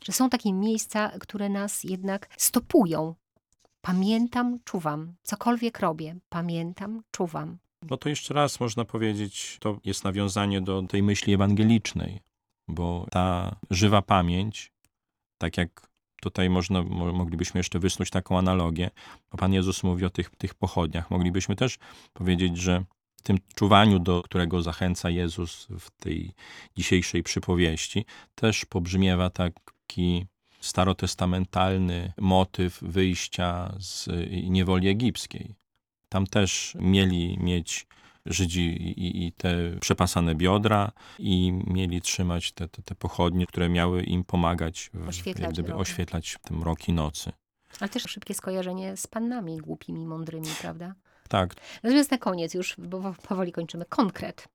Że 0.04 0.12
są 0.12 0.30
takie 0.30 0.52
miejsca, 0.52 1.08
które 1.08 1.48
nas 1.48 1.84
jednak 1.84 2.28
stopują. 2.36 3.14
Pamiętam, 3.80 4.58
czuwam. 4.64 5.14
Cokolwiek 5.22 5.80
robię, 5.80 6.16
pamiętam, 6.28 7.02
czuwam. 7.10 7.58
No 7.90 7.96
to 7.96 8.08
jeszcze 8.08 8.34
raz 8.34 8.60
można 8.60 8.84
powiedzieć, 8.84 9.56
to 9.60 9.78
jest 9.84 10.04
nawiązanie 10.04 10.60
do 10.60 10.82
tej 10.82 11.02
myśli 11.02 11.34
ewangelicznej, 11.34 12.20
bo 12.68 13.06
ta 13.10 13.56
żywa 13.70 14.02
pamięć, 14.02 14.72
tak 15.38 15.56
jak 15.56 15.90
tutaj 16.22 16.50
można, 16.50 16.82
mo- 16.82 17.12
moglibyśmy 17.12 17.58
jeszcze 17.58 17.78
wysnuć 17.78 18.10
taką 18.10 18.38
analogię, 18.38 18.90
bo 19.30 19.38
Pan 19.38 19.52
Jezus 19.52 19.82
mówi 19.82 20.04
o 20.04 20.10
tych, 20.10 20.30
tych 20.30 20.54
pochodniach, 20.54 21.10
moglibyśmy 21.10 21.56
też 21.56 21.78
powiedzieć, 22.12 22.56
że 22.56 22.84
w 23.16 23.22
tym 23.22 23.38
czuwaniu, 23.54 23.98
do 23.98 24.22
którego 24.22 24.62
zachęca 24.62 25.10
Jezus 25.10 25.66
w 25.78 25.90
tej 25.90 26.34
dzisiejszej 26.76 27.22
przypowieści, 27.22 28.04
też 28.34 28.64
pobrzmiewa 28.64 29.30
taki 29.90 30.26
starotestamentalny 30.60 32.12
motyw 32.18 32.78
wyjścia 32.82 33.74
z 33.78 34.08
niewoli 34.50 34.88
egipskiej. 34.88 35.54
Tam 36.08 36.26
też 36.26 36.76
mieli 36.80 37.38
mieć 37.40 37.86
Żydzi 38.26 38.60
i, 38.60 39.26
i 39.26 39.32
te 39.32 39.54
przepasane 39.80 40.34
biodra 40.34 40.92
i 41.18 41.52
mieli 41.66 42.00
trzymać 42.00 42.52
te, 42.52 42.68
te, 42.68 42.82
te 42.82 42.94
pochodnie, 42.94 43.46
które 43.46 43.68
miały 43.68 44.02
im 44.02 44.24
pomagać 44.24 44.90
w, 44.94 45.08
Oświetlać 45.08 45.52
gdyby 45.52 45.68
drogę. 45.68 45.82
oświetlać 45.82 46.36
te 46.42 46.54
mroki 46.54 46.92
nocy. 46.92 47.32
Ale 47.80 47.88
też 47.88 48.02
szybkie 48.02 48.34
skojarzenie 48.34 48.96
z 48.96 49.06
pannami 49.06 49.58
głupimi, 49.58 50.06
mądrymi, 50.06 50.48
prawda? 50.60 50.94
Tak, 51.28 51.54
Natomiast 51.82 52.10
na 52.10 52.18
koniec 52.18 52.54
już, 52.54 52.76
bo 52.78 53.14
powoli 53.28 53.52
kończymy, 53.52 53.84
konkret. 53.84 54.48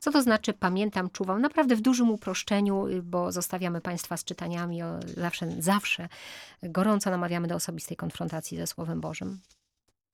Co 0.00 0.10
to 0.12 0.22
znaczy 0.22 0.52
pamiętam, 0.52 1.10
czuwam? 1.10 1.40
Naprawdę 1.40 1.76
w 1.76 1.80
dużym 1.80 2.10
uproszczeniu, 2.10 2.86
y, 2.86 3.02
bo 3.02 3.32
zostawiamy 3.32 3.80
Państwa 3.80 4.16
z 4.16 4.24
czytaniami. 4.24 4.82
O, 4.82 5.00
zawsze, 5.16 5.52
zawsze 5.58 6.08
gorąco 6.62 7.10
namawiamy 7.10 7.48
do 7.48 7.54
osobistej 7.54 7.96
konfrontacji 7.96 8.56
ze 8.56 8.66
Słowem 8.66 9.00
Bożym. 9.00 9.40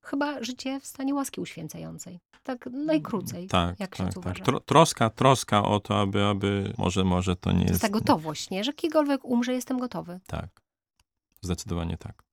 Chyba 0.03 0.43
życie 0.43 0.81
w 0.81 0.87
stanie 0.87 1.15
łaski 1.15 1.41
uświęcającej. 1.41 2.21
Tak 2.43 2.67
najkrócej. 2.67 3.49
tak, 3.49 3.81
jak 3.81 3.97
tak, 3.97 4.09
ksiądz 4.11 4.25
tak. 4.25 4.41
Tro, 4.41 4.61
troska, 4.61 5.11
troska 5.11 5.63
o 5.63 5.81
to, 5.81 6.01
aby, 6.01 6.25
aby 6.25 6.73
może, 6.79 7.05
może 7.05 7.37
to 7.37 7.53
nie 7.53 7.57
To 7.57 7.63
jest... 7.63 7.71
jest 7.71 7.83
ta 7.83 7.89
gotowość, 7.89 8.51
nie? 8.51 8.65
Że 8.65 8.73
kiedykolwiek 8.73 9.25
umrze, 9.25 9.53
jestem 9.53 9.79
gotowy. 9.79 10.21
Tak, 10.27 10.49
zdecydowanie 11.43 11.97
tak. 11.99 12.26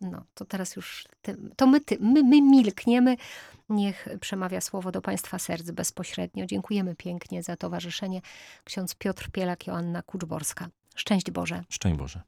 No, 0.00 0.24
to 0.34 0.44
teraz 0.44 0.76
już, 0.76 1.04
ty, 1.22 1.36
to 1.56 1.66
my, 1.66 1.80
ty, 1.80 1.98
my, 2.00 2.22
my 2.22 2.42
milkniemy. 2.42 3.16
Niech 3.68 4.08
przemawia 4.20 4.60
słowo 4.60 4.92
do 4.92 5.02
Państwa 5.02 5.38
serc 5.38 5.70
bezpośrednio. 5.70 6.46
Dziękujemy 6.46 6.94
pięknie 6.96 7.42
za 7.42 7.56
towarzyszenie. 7.56 8.20
Ksiądz 8.64 8.94
Piotr 8.94 9.30
Pielak, 9.30 9.66
Joanna 9.66 10.02
Kuczborska. 10.02 10.68
Szczęść 10.94 11.30
Boże. 11.30 11.64
Szczęść 11.68 11.96
Boże. 11.96 12.22